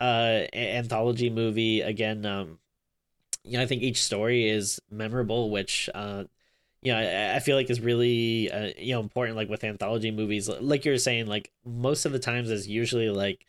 [0.00, 1.80] uh anthology movie.
[1.82, 2.58] Again, um,
[3.44, 6.24] you know, I think each story is memorable, which uh.
[6.82, 9.36] You know, I, I feel like is really uh, you know important.
[9.36, 13.46] Like with anthology movies, like you're saying, like most of the times is usually like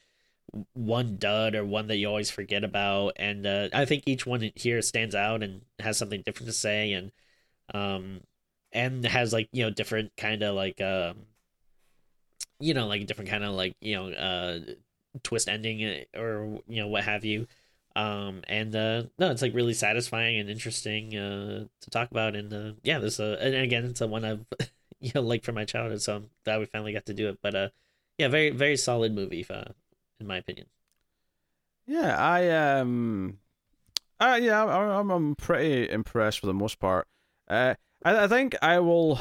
[0.74, 4.52] one dud or one that you always forget about and uh, i think each one
[4.56, 7.12] here stands out and has something different to say and
[7.74, 8.22] um
[8.74, 11.18] and has like you know different kind of like um
[12.60, 14.60] you know like a different kind of like you know uh
[15.24, 17.48] twist ending uh, or you know what have you
[18.00, 22.54] um and uh no it's like really satisfying and interesting uh to talk about and
[22.54, 24.45] uh yeah this uh and again it's a one i've
[25.00, 27.39] you know liked from my childhood so i'm glad we finally got to do it
[27.41, 27.70] but uh
[28.18, 29.72] yeah very very solid movie uh,
[30.20, 30.68] in my opinion
[31.86, 33.39] Yeah, I um,
[34.20, 37.08] Uh, yeah, I'm, I'm pretty impressed for the most part.
[37.47, 39.20] Uh, I, I think I will.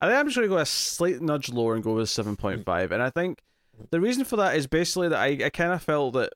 [0.00, 2.90] I think I'm just going to go a slight nudge lower and go with 7.5.
[2.92, 3.42] And I think
[3.90, 6.32] the reason for that is basically that I, I kind of felt that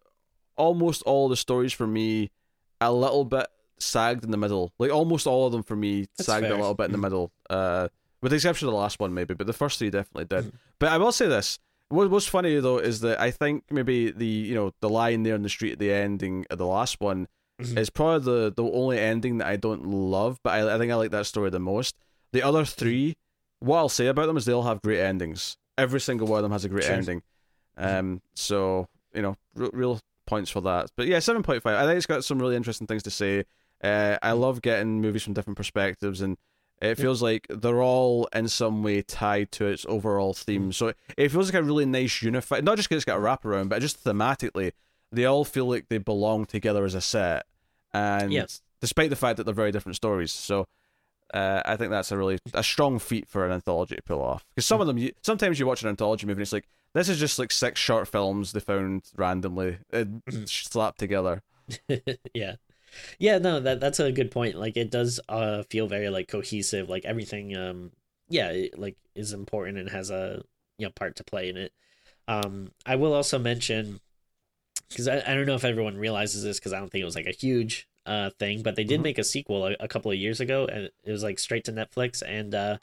[0.56, 2.30] almost all the stories for me
[2.80, 3.46] a little bit
[3.78, 4.72] sagged in the middle.
[4.78, 6.54] Like almost all of them for me That's sagged fair.
[6.54, 7.02] a little bit in the Mhm.
[7.02, 7.32] middle.
[7.48, 7.88] Uh,
[8.22, 10.44] with the exception of the last one, maybe, but the first three definitely did.
[10.46, 10.52] Mhm.
[10.78, 14.26] But I will say this: what, what's funny though is that I think maybe the
[14.26, 17.26] you know the line there in the street at the ending of the last one
[17.60, 17.78] Mhm.
[17.78, 20.96] is probably the the only ending that I don't love, but I, I think I
[20.96, 21.96] like that story the most.
[22.32, 23.16] The other three,
[23.60, 25.56] what I'll say about them is they all have great endings.
[25.80, 27.22] Every single one of them has a great ending.
[27.76, 30.90] Um, so you know, r- real points for that.
[30.96, 31.76] But yeah, seven point five.
[31.76, 33.44] I think it's got some really interesting things to say.
[33.82, 36.36] Uh, I love getting movies from different perspectives, and
[36.82, 40.72] it feels like they're all in some way tied to its overall theme.
[40.72, 42.64] So it feels like a really nice unified.
[42.64, 44.72] Not just because it's got a wraparound, but just thematically,
[45.12, 47.46] they all feel like they belong together as a set.
[47.92, 48.62] And Yes.
[48.80, 50.66] despite the fact that they're very different stories, so
[51.32, 54.44] uh, I think that's a really a strong feat for an anthology to pull off.
[54.54, 57.08] Because some of them, you, sometimes you watch an anthology movie and it's like this
[57.08, 61.42] is just like six short films they found randomly and slapped together.
[62.34, 62.56] yeah.
[63.20, 64.56] Yeah no that that's a good point.
[64.56, 66.88] Like it does uh feel very like cohesive.
[66.88, 67.92] Like everything um
[68.28, 70.42] yeah it, like is important and has a
[70.78, 71.72] you know part to play in it.
[72.26, 74.00] Um i will also mention
[74.88, 77.14] because I, I don't know if everyone realizes this because i don't think it was
[77.14, 79.04] like a huge uh thing but they did Mhm.
[79.04, 81.72] make a sequel a, a couple of years ago and it was like straight to
[81.72, 82.78] netflix and uh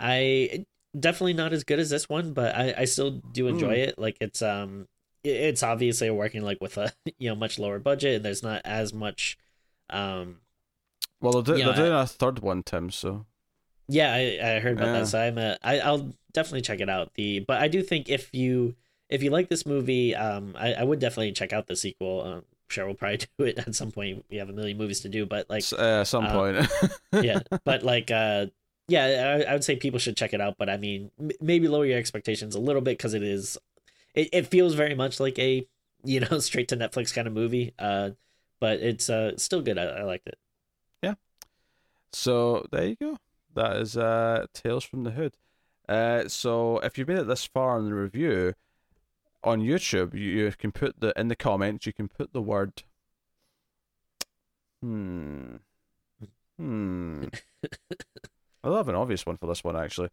[0.00, 0.64] i
[0.98, 4.16] definitely not as good as this one but i i still do enjoy it like
[4.20, 4.88] it's um
[5.24, 8.62] it- it's obviously working like with a you know much lower budget and there's not
[8.64, 9.38] as much
[9.90, 10.38] um
[11.20, 12.90] Well, they're, do- they're doing a third one, Tim.
[12.90, 13.24] So
[13.88, 14.92] yeah i, I heard about Yeah.
[14.92, 18.08] that so i'm a, I, i'll definitely check it out the but i do think
[18.08, 18.74] if you
[19.08, 22.44] if you like this movie um i, I would definitely check out the sequel um
[22.72, 25.24] sure we'll probably do it at some point we have a million movies to do
[25.26, 26.68] but like s- uh, at some uh, point,
[27.22, 28.46] yeah but like uh
[28.88, 31.68] yeah I, I would say people should check it out but i mean m- maybe
[31.68, 33.56] lower your expectations a little bit because it is
[34.14, 35.66] it, it feels very much like a
[36.04, 38.10] you know straight to netflix kind of movie uh
[38.60, 40.38] but it's uh still good i, I liked it
[41.02, 41.14] Yeah.
[42.12, 43.18] So there you go.
[43.54, 45.34] That is uh, Tales from the Hood.
[45.88, 48.54] Uh, so if you've made it this far in the review
[49.44, 51.86] on YouTube, you, you can put the in the comments.
[51.86, 52.82] You can put the word.
[54.82, 55.56] Hmm.
[56.58, 57.24] Hmm.
[58.64, 60.08] I love an obvious one for this one actually.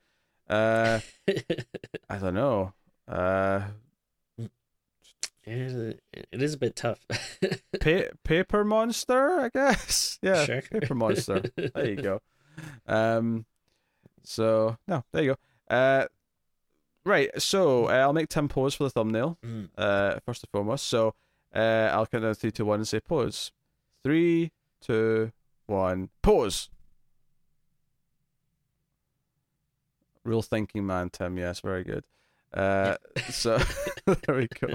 [0.50, 1.00] Uh,
[2.10, 2.74] I don't know.
[3.08, 3.62] Uh,
[5.46, 7.00] it it is a bit tough
[7.80, 10.20] pa- paper monster, I guess.
[10.22, 10.62] Yeah, Sure.
[10.62, 11.44] paper monster.
[11.56, 12.22] There you go.
[12.88, 13.46] Um,
[14.24, 15.36] so no, there you
[15.70, 15.76] go.
[15.76, 16.06] Uh,
[17.06, 17.30] right.
[17.41, 19.38] So uh, I'll make Tim pose for the thumbnail.
[19.45, 19.70] Mm.
[19.78, 20.88] Uh, first and foremost.
[20.88, 21.16] So
[21.54, 23.52] uh, I'll count down three, two, one, and say pose.
[24.04, 25.32] Three, two,
[25.66, 26.70] one, pose.
[30.24, 31.38] Real thinking man, Tim.
[31.38, 32.04] Yes, very good.
[32.54, 32.95] Uh,
[33.30, 33.58] so
[34.06, 34.74] there we go.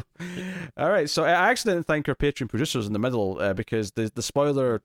[0.76, 3.92] All right, so I actually didn't thank our Patreon producers in the middle uh, because
[3.92, 4.82] the the spoiler,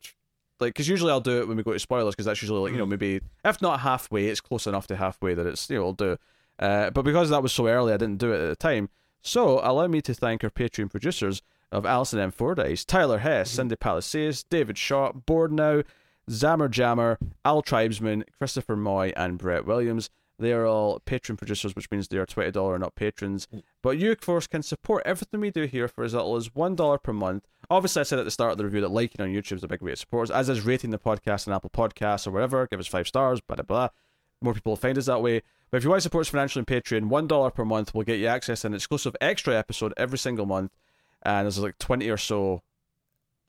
[0.59, 2.71] like, because usually I'll do it when we go to spoilers because that's usually like
[2.71, 5.85] you know maybe if not halfway, it's close enough to halfway that it's you know
[5.85, 6.17] I'll do.
[6.59, 8.89] Uh, but because that was so early, I didn't do it at the time.
[9.21, 11.41] So allow me to thank our Patreon producers
[11.71, 12.31] of Alison M.
[12.31, 15.83] Fordyce, Tyler Hess, Cindy Palisades, David Shaw, Board Now,
[16.29, 20.09] Zammer Jammer, Al Tribesman, Christopher Moy, and Brett Williams.
[20.37, 23.47] They are all Patreon producers, which means they are twenty dollar and up patrons.
[23.81, 26.75] But you, of course, can support everything we do here for as little as one
[26.75, 27.45] dollar per month.
[27.69, 29.67] Obviously, I said at the start of the review that liking on YouTube is a
[29.67, 32.65] big way to support us, as is rating the podcast on Apple Podcasts or wherever.
[32.67, 33.89] Give us five stars, blah blah blah.
[34.41, 35.41] More people will find us that way.
[35.71, 38.03] But if you want to support us financially on Patreon, one dollar per month will
[38.03, 40.71] get you access to an exclusive extra episode every single month,
[41.23, 42.61] and there's like twenty or so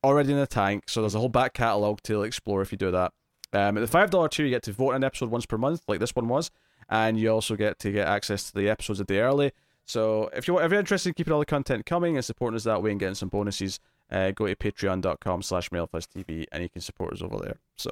[0.05, 0.85] already in the tank.
[0.89, 3.13] So there's a whole back catalogue to explore if you do that.
[3.53, 5.59] Um, at the five dollar tier, you get to vote on an episode once per
[5.59, 6.51] month, like this one was,
[6.89, 9.53] and you also get to get access to the episodes a day early.
[9.87, 12.65] So if you if you're interested in keeping all the content coming and supporting us
[12.65, 16.81] that way and getting some bonuses, uh, go to patreon.com slash TV and you can
[16.81, 17.57] support us over there.
[17.77, 17.91] So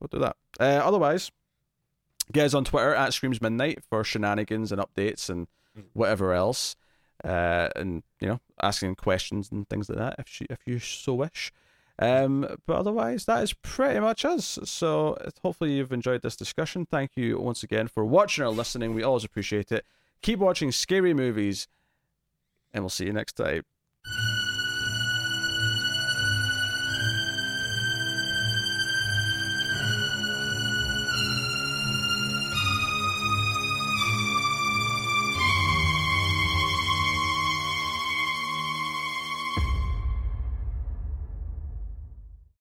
[0.00, 0.36] go do that.
[0.58, 1.30] Uh, otherwise,
[2.32, 5.46] get us on Twitter at Screams Midnight for shenanigans and updates and
[5.92, 6.76] whatever else.
[7.24, 11.14] Uh, and you know, asking questions and things like that if you if you so
[11.14, 11.52] wish.
[12.00, 14.58] Um, but otherwise, that is pretty much us.
[14.64, 16.86] So hopefully you've enjoyed this discussion.
[16.86, 18.94] Thank you once again for watching or listening.
[18.94, 19.84] We always appreciate it.
[20.22, 21.66] Keep watching scary movies,
[22.72, 23.64] and we'll see you next time.